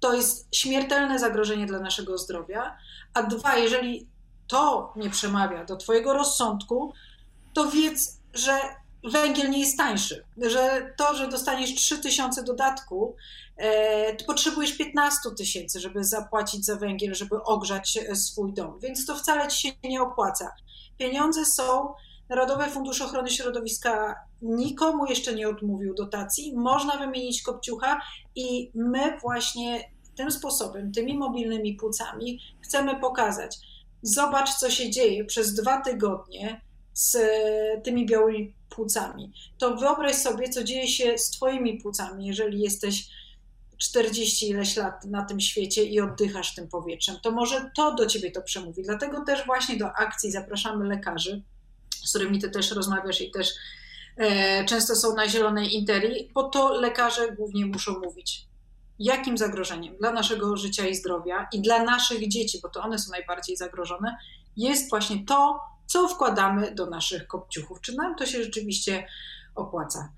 to 0.00 0.14
jest 0.14 0.56
śmiertelne 0.56 1.18
zagrożenie 1.18 1.66
dla 1.66 1.78
naszego 1.78 2.18
zdrowia. 2.18 2.76
A 3.14 3.22
dwa, 3.22 3.56
jeżeli 3.56 4.08
to 4.48 4.92
nie 4.96 5.10
przemawia 5.10 5.64
do 5.64 5.76
Twojego 5.76 6.12
rozsądku, 6.12 6.92
to 7.54 7.70
wiedz, 7.70 8.20
że 8.34 8.60
węgiel 9.04 9.50
nie 9.50 9.60
jest 9.60 9.76
tańszy, 9.76 10.24
że 10.36 10.92
to, 10.96 11.14
że 11.14 11.28
dostaniesz 11.28 11.74
3000 11.74 12.42
dodatku, 12.42 13.16
e, 13.56 14.24
potrzebujesz 14.24 14.72
15 14.72 15.30
tysięcy, 15.30 15.80
żeby 15.80 16.04
zapłacić 16.04 16.64
za 16.64 16.76
węgiel, 16.76 17.14
żeby 17.14 17.42
ogrzać 17.42 17.96
e, 17.96 18.16
swój 18.16 18.52
dom, 18.52 18.78
więc 18.80 19.06
to 19.06 19.16
wcale 19.16 19.48
ci 19.48 19.68
się 19.68 19.74
nie 19.84 20.02
opłaca. 20.02 20.52
Pieniądze 20.98 21.44
są 21.44 21.94
Narodowy 22.30 22.64
Fundusz 22.64 23.00
Ochrony 23.00 23.30
Środowiska 23.30 24.14
nikomu 24.42 25.06
jeszcze 25.06 25.34
nie 25.34 25.48
odmówił 25.48 25.94
dotacji, 25.94 26.56
można 26.56 26.96
wymienić 26.96 27.42
kopciucha 27.42 28.00
i 28.34 28.70
my 28.74 29.18
właśnie 29.18 29.90
tym 30.16 30.30
sposobem, 30.30 30.92
tymi 30.92 31.18
mobilnymi 31.18 31.74
płucami 31.74 32.40
chcemy 32.60 33.00
pokazać, 33.00 33.56
zobacz 34.02 34.54
co 34.54 34.70
się 34.70 34.90
dzieje 34.90 35.24
przez 35.24 35.54
dwa 35.54 35.80
tygodnie 35.80 36.60
z 36.92 37.16
tymi 37.84 38.06
białymi 38.06 38.54
płucami. 38.68 39.32
To 39.58 39.76
wyobraź 39.76 40.14
sobie, 40.14 40.48
co 40.48 40.64
dzieje 40.64 40.88
się 40.88 41.18
z 41.18 41.30
twoimi 41.30 41.78
płucami, 41.78 42.26
jeżeli 42.26 42.60
jesteś 42.60 43.08
40 43.78 44.48
ileś 44.48 44.76
lat 44.76 45.04
na 45.04 45.24
tym 45.24 45.40
świecie 45.40 45.84
i 45.84 46.00
oddychasz 46.00 46.54
tym 46.54 46.68
powietrzem. 46.68 47.16
To 47.22 47.30
może 47.30 47.70
to 47.76 47.94
do 47.94 48.06
ciebie 48.06 48.30
to 48.30 48.42
przemówi. 48.42 48.82
Dlatego 48.82 49.24
też 49.24 49.46
właśnie 49.46 49.76
do 49.76 49.92
akcji 49.92 50.30
zapraszamy 50.30 50.88
lekarzy 50.88 51.42
z 52.04 52.10
którymi 52.10 52.38
ty 52.38 52.50
też 52.50 52.70
rozmawiasz 52.70 53.20
i 53.20 53.30
też 53.30 53.54
e, 54.16 54.64
często 54.64 54.96
są 54.96 55.14
na 55.14 55.28
zielonej 55.28 55.74
interii, 55.74 56.30
bo 56.34 56.42
to 56.48 56.72
lekarze 56.72 57.32
głównie 57.32 57.66
muszą 57.66 58.00
mówić. 58.00 58.46
Jakim 58.98 59.38
zagrożeniem 59.38 59.96
dla 59.96 60.12
naszego 60.12 60.56
życia 60.56 60.86
i 60.86 60.94
zdrowia 60.94 61.48
i 61.52 61.62
dla 61.62 61.84
naszych 61.84 62.28
dzieci, 62.28 62.58
bo 62.62 62.68
to 62.68 62.82
one 62.82 62.98
są 62.98 63.10
najbardziej 63.10 63.56
zagrożone, 63.56 64.16
jest 64.56 64.90
właśnie 64.90 65.24
to, 65.24 65.60
co 65.86 66.08
wkładamy 66.08 66.74
do 66.74 66.86
naszych 66.86 67.26
kopciuchów. 67.26 67.80
Czy 67.80 67.94
nam 67.94 68.16
to 68.16 68.26
się 68.26 68.44
rzeczywiście 68.44 69.06
opłaca? 69.54 70.12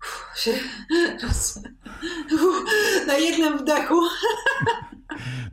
Uff, 0.00 0.46
na 3.06 3.14
jednym 3.14 3.58
wdechu 3.58 4.00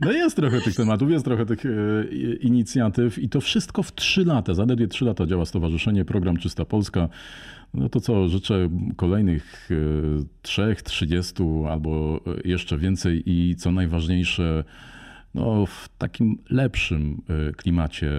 no 0.00 0.12
jest 0.12 0.36
trochę 0.36 0.60
tych 0.60 0.74
tematów, 0.74 1.10
jest 1.10 1.24
trochę 1.24 1.46
tych 1.46 1.66
e, 1.66 1.70
inicjatyw 2.40 3.18
i 3.18 3.28
to 3.28 3.40
wszystko 3.40 3.82
w 3.82 3.94
trzy 3.94 4.24
lata. 4.24 4.54
Zaledwie 4.54 4.88
trzy 4.88 5.04
lata 5.04 5.26
działa 5.26 5.46
Stowarzyszenie 5.46 6.04
Program 6.04 6.36
Czysta 6.36 6.64
Polska. 6.64 7.08
No 7.74 7.88
to 7.88 8.00
co, 8.00 8.28
życzę 8.28 8.68
kolejnych 8.96 9.68
e, 9.70 9.74
trzech, 10.42 10.82
trzydziestu 10.82 11.66
albo 11.66 12.20
jeszcze 12.44 12.78
więcej 12.78 13.22
i 13.26 13.56
co 13.56 13.72
najważniejsze, 13.72 14.64
no 15.34 15.66
w 15.66 15.88
takim 15.98 16.38
lepszym 16.50 17.22
e, 17.28 17.52
klimacie 17.52 18.10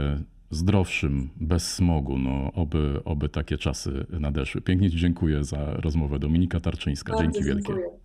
zdrowszym, 0.52 1.30
bez 1.36 1.74
smogu. 1.74 2.18
No, 2.18 2.52
oby, 2.54 3.02
oby 3.06 3.30
takie 3.30 3.58
czasy 3.58 4.06
nadeszły. 4.20 4.62
Pięknie 4.62 4.92
Ci 4.92 4.98
dziękuję 4.98 5.44
za 5.44 5.74
rozmowę. 5.74 6.20
Dominika 6.20 6.60
Tarczyńska. 6.60 7.14
Bardzo 7.14 7.32
Dzięki 7.32 7.48
wielkie. 7.48 7.74
Dziękuję 7.74 7.99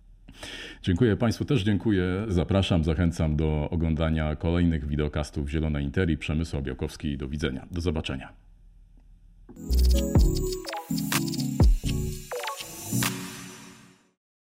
Państwu, 1.19 1.45
też 1.45 1.63
dziękuję. 1.63 2.25
Zapraszam, 2.27 2.83
zachęcam 2.83 3.35
do 3.35 3.69
oglądania 3.71 4.35
kolejnych 4.35 4.87
wideokastów 4.87 5.49
Zielonej 5.49 5.83
Interii. 5.83 6.17
Przemysł 6.17 6.61
Białkowski. 6.61 7.17
Do 7.17 7.27
widzenia. 7.27 7.67
Do 7.71 7.81
zobaczenia. 7.81 8.33